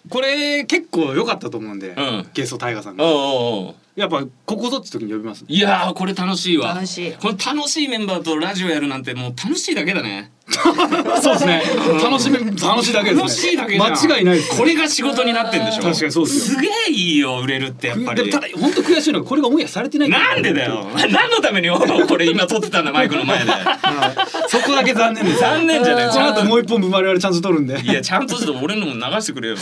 [0.10, 3.76] これ結構良かったと思うんで、うんゲストタイガーさんがおうおうおう。
[3.96, 6.74] やっぱここぞって時に呼びますいやーこれ楽しいわ。
[6.74, 10.32] 楽しいこの楽しいメンバーとラジオやるなんてもう楽しいだけだね。
[11.22, 11.62] そうですね
[12.02, 13.92] 楽しみ楽しいだけですね楽しいだけじゃん。
[13.94, 15.84] 間違いないですこれが仕事になってんでしょ？
[15.84, 18.48] 確かにそうですよすげえいいよ売れるってやっぱりでもた。
[18.48, 20.88] だ本当悔しいのがこれがオンエアされてないなんでだよ。
[20.96, 23.52] 何のためにこれ今撮ってたんだマイクの前で。
[23.52, 23.58] は
[24.48, 26.10] いそこだけ残念です残念じゃない。
[26.10, 29.56] この後もう一本分我々ちゃんと撮るんでいやちゃんとして俺のも流してくれよ。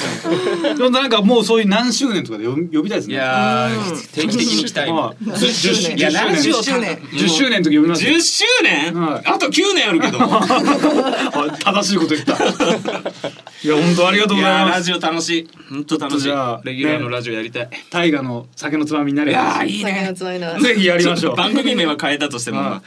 [0.78, 4.92] でもなんかもうそういう何周年とかで呼びたいですいねやー定期的に来たい。
[4.92, 10.20] はい10周年いやラジオ10周年10周年の時呼びますよ10周年、はいあと9年あるけど。
[10.76, 12.34] あ 正しいこと言った。
[12.36, 14.78] いや本当ありがとういございます。
[14.78, 15.48] ラジオ楽しい。
[15.70, 16.22] 本当楽しい。
[16.22, 16.62] じゃあ。
[16.64, 17.70] レギュラーのラジオやりたい。
[17.90, 20.14] 大河の酒のつまみになれいやいい酒のね。
[20.14, 21.36] つまみなぜひやりましょう。
[21.38, 22.82] 番組名は変えたとしても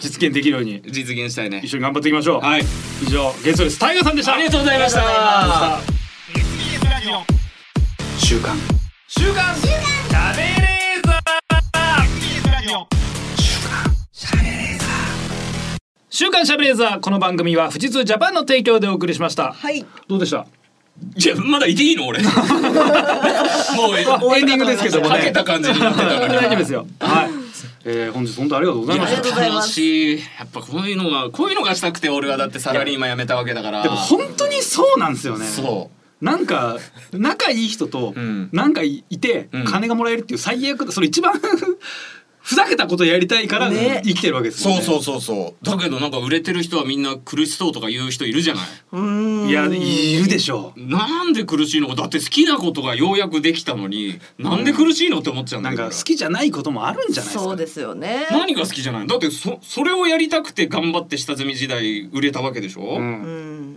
[0.00, 0.82] 実現できるように。
[0.86, 1.60] 実現したいね。
[1.64, 1.74] 一。
[1.74, 2.40] 緒に頑張っていきましょう。
[2.40, 2.64] はい。
[3.06, 3.78] 以上ゲストです。
[3.78, 4.34] 大河さんでした。
[4.34, 5.94] ありがとうございました。
[8.18, 8.56] 週刊。
[9.08, 9.54] 週刊。
[9.56, 11.04] しゃべれー
[13.36, 13.96] 週刊。
[14.12, 14.73] しゃべれー
[16.16, 19.52] ザーこの番組は富士通ジャパンの提供でお送りしました。
[19.52, 19.84] はい。
[20.06, 20.46] どうでした？
[21.16, 22.22] いやまだいていいの俺。
[22.30, 22.34] もう
[24.38, 25.18] エンディングですけどもね。
[25.18, 26.34] かけた感じになってたのに。
[26.34, 26.86] 大丈夫ですよ。
[27.00, 27.30] はい、
[27.84, 29.18] えー、本日本当ありがとうございました。
[29.18, 30.18] ありがとうございます楽しい。
[30.18, 33.82] やっぱこういうのがこういうのがしたくて俺はだってサラリーマン辞めたわけだから。
[33.82, 35.46] でも本当にそうなんですよね。
[35.46, 35.90] そ
[36.20, 36.76] なんか
[37.12, 38.50] 仲いい人とうん。
[38.52, 39.64] なんかいてうん。
[39.64, 40.92] 金がもらえるっていう最悪だ。
[40.92, 41.32] それ一番
[42.46, 44.82] ふざけたことやりたいからね生きてるわけですよね。
[44.82, 48.64] そうそうそうそうだけどなんか売れてる人はみんな苦しそうとか言う人いるじゃない？
[48.92, 51.88] うんいやいるでしょなんで苦しいの？
[51.88, 55.62] かだって好きなことがようやくできたのになんで苦しいのって思っちゃうう。
[55.62, 57.44] なんんだけどか好きじゃないこともあるんじゃないですか。
[57.44, 58.26] そうですよね。
[58.30, 59.06] 何が好きじゃない？
[59.06, 63.28] だってそそれをやりたくて頑張って下積み時代売れたわけでしょ、うんう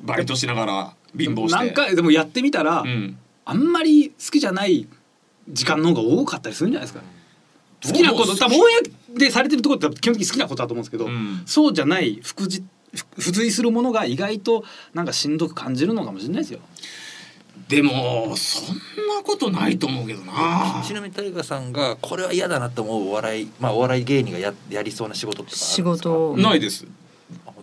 [0.02, 0.06] ん。
[0.06, 3.18] バイトしながら貧乏して何回でもやってみたら、うん
[3.50, 4.90] あんまり好きじゃない
[5.48, 7.02] 時間の方が多かったりするんじゃないですか。
[7.88, 8.66] 好きなこと多分公
[9.20, 11.42] でされてるところって基本的に好きなことだと思うんですけど、うん。
[11.46, 12.64] そうじゃない副次
[13.18, 14.64] 付随するものが意外と
[14.94, 16.60] なんかしんどく感じるのかもしれないですよ。
[17.68, 20.82] でもそんなことないと思うけどな。
[20.86, 25.76] ちなみに大河さんがこれは嫌だなと思うお笑いまあお笑い芸人がややりそうな仕事とかあるんですか？
[25.76, 26.38] 仕事。
[26.38, 26.86] ないです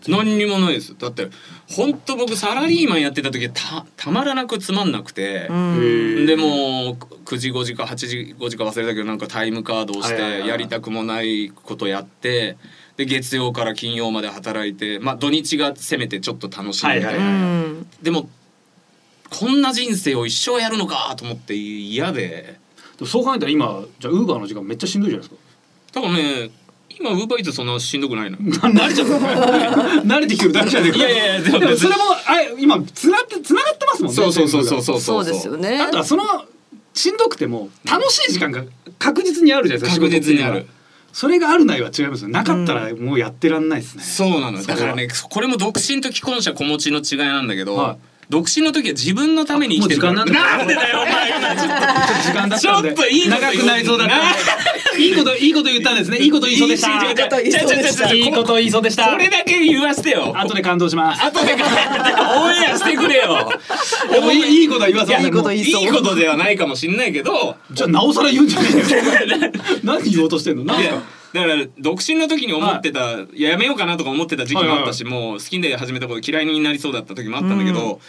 [0.08, 1.28] 何にもないですだって
[1.68, 6.26] 本当僕サラリーマンやってた時たたまらなくつまんなくて、うん。
[6.26, 12.56] でも9時5時か8時5時か忘れたけどなんかタイムカードをしてやりたくもないことやって
[12.96, 17.86] で月曜から金曜まで働いてまあ土日がせめてちょっと楽しいみたいな、はいはうん。
[18.02, 18.28] でも
[19.30, 22.60] こんな人生を一生やるのかと思って嫌で
[23.04, 25.54] そう考えたら今じゃあウーバーの時間めっちゃしんどいじゃないですか。
[25.92, 26.50] 多分ね
[26.98, 29.14] 今ウーバーイーツそんなしんどくないの 慣れちゃった。
[30.06, 30.98] 慣れてきてるだけじゃねえか。
[30.98, 34.16] いやいやいやでもそれもあれ今つなってつながってますもんね。
[34.16, 35.80] そうそうそうそうそうそうですよね。
[35.80, 36.24] あとはその
[36.94, 38.64] しんどくても楽しい時間が
[38.98, 40.06] 確実にあるじゃないですか。
[40.06, 40.66] 確実にある。
[41.12, 42.28] それがあるないは違いますよ。
[42.28, 44.02] なかったらもうやってらんないですね。
[44.02, 50.12] そうなのだからねこれも独身と既婚者子持ちの違いなんだけど、はい独身の時は自分のために生きてるから。
[50.14, 51.76] なんだなんでだよお前今ちょっ
[52.16, 54.14] と時間だったんでちょっといい長くなりそうだった。
[54.98, 56.18] いいこといいこと言ったんですね。
[56.18, 56.88] いいこと言いそうでした。
[56.90, 58.12] いいこと言いそうでした。
[58.14, 59.10] いいこと言いそうでした。
[59.10, 60.32] これだけ言わせてよ。
[60.36, 61.22] 後で感動します。
[61.22, 63.50] 後でオンエアしてくれよ。
[64.10, 67.56] でもいいいいことは言わそういいこと言いそういいことではないかもしんないけど。
[67.72, 69.52] じゃあなおさら言うんじゃねえよ。
[69.82, 70.64] 何言おうとしてんの？
[70.64, 70.82] 何
[71.34, 73.42] だから独身の時に思ってた、い。
[73.42, 78.00] ややめようかなとか思ってた時期もあったし、はもう好きで始めたこと嫌いになりそうだった時もあったんだけど、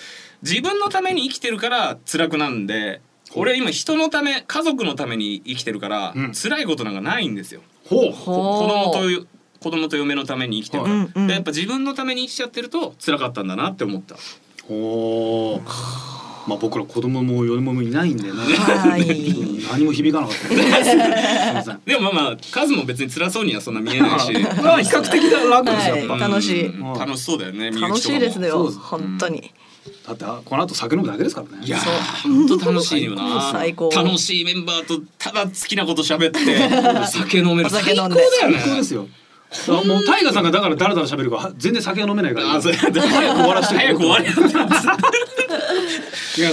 [0.43, 3.01] 自分のために生きてるから辛くなんで
[3.35, 6.31] 俺は今人のため家族のために生きてるから、うん。
[6.33, 7.61] 辛いことなんかないんですよ。
[7.89, 8.13] ほう。
[8.13, 9.25] こ子供とよ
[9.59, 11.27] 子供と嫁のために生きてるから、うんうん。
[11.27, 14.17] でやっぱ自分のために生きちゃってると辛かったんだなって思った。
[14.67, 15.67] ほう
[16.47, 19.05] まあ僕ら子供も嫁もいないんでねはい。
[19.71, 20.97] 何も響かなかったですすい
[21.53, 24.31] ませんでもまあまあ数も別に辛そうにはそんな見えないし。
[24.61, 27.71] まあ比較的楽ですよ楽しいうん楽しそうだよね。
[27.71, 28.71] 楽しいですねよ。
[28.71, 29.51] 本当に。
[30.07, 33.49] だってこの後酒飲むだけですからねいやー本当楽しいよな。
[33.51, 36.39] 最高楽しいメンバーとただ好きなこと喋って
[37.07, 37.67] 酒飲める。
[37.67, 38.59] お酒飲んで最高だよね。
[38.59, 39.07] 最高ですよ
[39.85, 43.09] もうタイガさんがだからだらだら喋るから全然酒は飲めないからあ、それ早く終
[43.47, 44.25] わらせて早く終わり。
[44.25, 44.33] いま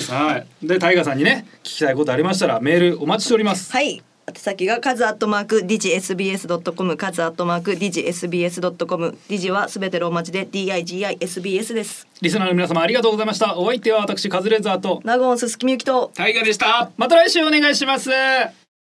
[0.01, 4.01] すはいでタイガさんにね聞きたいことありましたらメールお待ちしておりますはい。
[4.25, 12.07] 宛先がカズアットマークディジ SBS ドットコムカズアットマークディジ SBS ドットコムディジはすべてローマ字で D I G I S B S です。
[12.21, 16.93] リスナーの皆様ありがとうございましたお相手は私カズレーザーとナゴンススキミユキと大河でした。
[16.97, 18.11] また来週お願いします